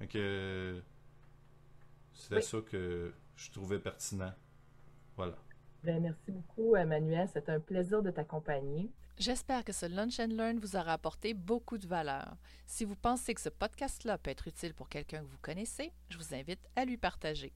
C'était 0.00 0.82
Oui. 2.32 2.42
ça 2.42 2.58
que 2.60 3.14
je 3.36 3.50
trouvais 3.52 3.78
pertinent. 3.78 4.32
Voilà. 5.16 5.36
Ben, 5.84 6.00
merci 6.02 6.32
beaucoup, 6.32 6.74
Emmanuel. 6.76 7.28
C'est 7.32 7.48
un 7.48 7.60
plaisir 7.60 8.02
de 8.02 8.10
t'accompagner. 8.10 8.90
J'espère 9.16 9.64
que 9.64 9.72
ce 9.72 9.86
Lunch 9.86 10.18
and 10.18 10.32
Learn 10.32 10.58
vous 10.58 10.74
aura 10.74 10.94
apporté 10.94 11.34
beaucoup 11.34 11.78
de 11.78 11.86
valeur. 11.86 12.36
Si 12.66 12.84
vous 12.84 12.96
pensez 12.96 13.32
que 13.32 13.40
ce 13.40 13.48
podcast-là 13.48 14.18
peut 14.18 14.30
être 14.30 14.48
utile 14.48 14.74
pour 14.74 14.88
quelqu'un 14.88 15.20
que 15.20 15.30
vous 15.30 15.38
connaissez, 15.40 15.92
je 16.08 16.18
vous 16.18 16.34
invite 16.34 16.58
à 16.74 16.84
lui 16.84 16.96
partager. 16.96 17.52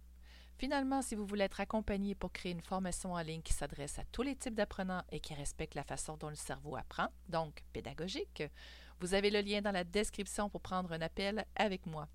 Finalement, 0.59 1.03
si 1.03 1.15
vous 1.15 1.25
voulez 1.25 1.45
être 1.45 1.61
accompagné 1.61 2.17
pour 2.17 2.33
créer 2.33 2.51
une 2.51 2.61
formation 2.61 3.13
en 3.13 3.21
ligne 3.21 3.43
qui 3.43 3.53
s'adresse 3.53 4.01
à 4.01 4.05
tous 4.11 4.23
les 4.23 4.35
types 4.35 4.57
d'apprenants 4.57 5.05
et 5.13 5.21
qui 5.21 5.33
respecte 5.33 5.77
la 5.77 5.85
façon 5.85 6.17
dont 6.17 6.31
le 6.31 6.35
cerveau 6.35 6.75
apprend, 6.75 7.07
donc 7.29 7.63
pédagogique, 7.73 8.43
vous 8.99 9.15
avez 9.15 9.31
le 9.31 9.41
lien 9.41 9.63
dans 9.63 9.71
la 9.71 9.85
description 9.85 10.51
pour 10.51 10.61
prendre 10.61 10.91
un 10.91 11.01
appel 11.01 11.47
avec 11.55 11.87
moi. 11.87 12.09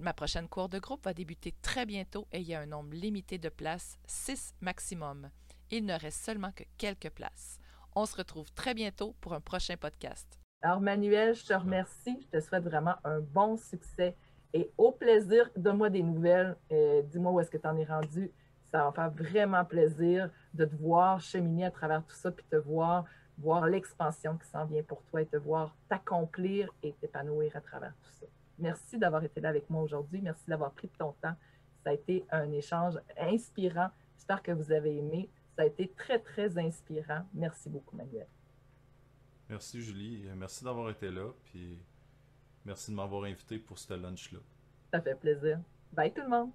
Ma 0.00 0.12
prochaine 0.12 0.48
cours 0.48 0.68
de 0.68 0.80
groupe 0.80 1.04
va 1.04 1.14
débuter 1.14 1.54
très 1.62 1.86
bientôt 1.86 2.26
et 2.32 2.40
il 2.40 2.48
y 2.48 2.54
a 2.54 2.60
un 2.60 2.66
nombre 2.66 2.94
limité 2.94 3.38
de 3.38 3.48
places, 3.48 3.96
6 4.06 4.56
maximum. 4.60 5.30
Il 5.70 5.86
ne 5.86 5.94
reste 5.94 6.24
seulement 6.24 6.50
que 6.50 6.64
quelques 6.76 7.10
places. 7.10 7.60
On 7.94 8.06
se 8.06 8.16
retrouve 8.16 8.50
très 8.54 8.74
bientôt 8.74 9.14
pour 9.20 9.34
un 9.34 9.40
prochain 9.40 9.76
podcast. 9.76 10.40
Alors, 10.62 10.80
Manuel, 10.80 11.36
je 11.36 11.44
te 11.44 11.54
remercie. 11.54 12.18
Je 12.22 12.38
te 12.38 12.44
souhaite 12.44 12.64
vraiment 12.64 12.96
un 13.04 13.20
bon 13.20 13.56
succès 13.56 14.16
et 14.54 14.70
au 14.78 14.92
plaisir. 14.92 15.50
Donne-moi 15.54 15.90
des 15.90 16.02
nouvelles. 16.02 16.56
Dis-moi 17.10 17.32
où 17.32 17.40
est-ce 17.40 17.50
que 17.50 17.58
tu 17.58 17.66
en 17.68 17.76
es 17.76 17.84
rendu. 17.84 18.30
Ça 18.64 18.78
va 18.78 18.86
me 18.86 18.92
faire 18.92 19.10
vraiment 19.10 19.64
plaisir 19.64 20.30
de 20.54 20.64
te 20.64 20.74
voir 20.76 21.20
cheminer 21.20 21.66
à 21.66 21.70
travers 21.70 22.02
tout 22.02 22.14
ça, 22.14 22.32
puis 22.32 22.44
te 22.48 22.56
voir, 22.56 23.04
voir 23.38 23.66
l'expansion 23.66 24.36
qui 24.38 24.48
s'en 24.48 24.64
vient 24.64 24.82
pour 24.82 25.02
toi 25.02 25.20
et 25.22 25.26
te 25.26 25.36
voir 25.36 25.76
t'accomplir 25.88 26.68
et 26.82 26.92
t'épanouir 26.94 27.54
à 27.54 27.60
travers 27.60 27.94
tout 28.02 28.10
ça. 28.20 28.26
Merci 28.58 28.98
d'avoir 28.98 29.22
été 29.22 29.40
là 29.40 29.50
avec 29.50 29.68
moi 29.68 29.82
aujourd'hui. 29.82 30.20
Merci 30.22 30.44
d'avoir 30.48 30.72
pris 30.72 30.88
ton 30.88 31.12
temps. 31.20 31.34
Ça 31.84 31.90
a 31.90 31.92
été 31.92 32.24
un 32.30 32.50
échange 32.52 32.98
inspirant. 33.18 33.90
J'espère 34.16 34.42
que 34.42 34.52
vous 34.52 34.72
avez 34.72 34.96
aimé. 34.96 35.28
Ça 35.54 35.62
a 35.62 35.66
été 35.66 35.88
très, 35.96 36.18
très 36.18 36.58
inspirant. 36.58 37.26
Merci 37.34 37.68
beaucoup, 37.68 37.96
Manuel. 37.96 38.26
Merci 39.48 39.82
Julie. 39.82 40.26
Merci 40.36 40.64
d'avoir 40.64 40.90
été 40.90 41.10
là. 41.10 41.30
Puis 41.44 41.80
merci 42.64 42.90
de 42.90 42.96
m'avoir 42.96 43.24
invité 43.24 43.58
pour 43.58 43.78
ce 43.78 43.94
lunch-là. 43.94 44.38
Ça 44.92 45.00
fait 45.00 45.14
plaisir. 45.14 45.58
Bye 45.92 46.12
tout 46.12 46.22
le 46.22 46.28
monde. 46.28 46.50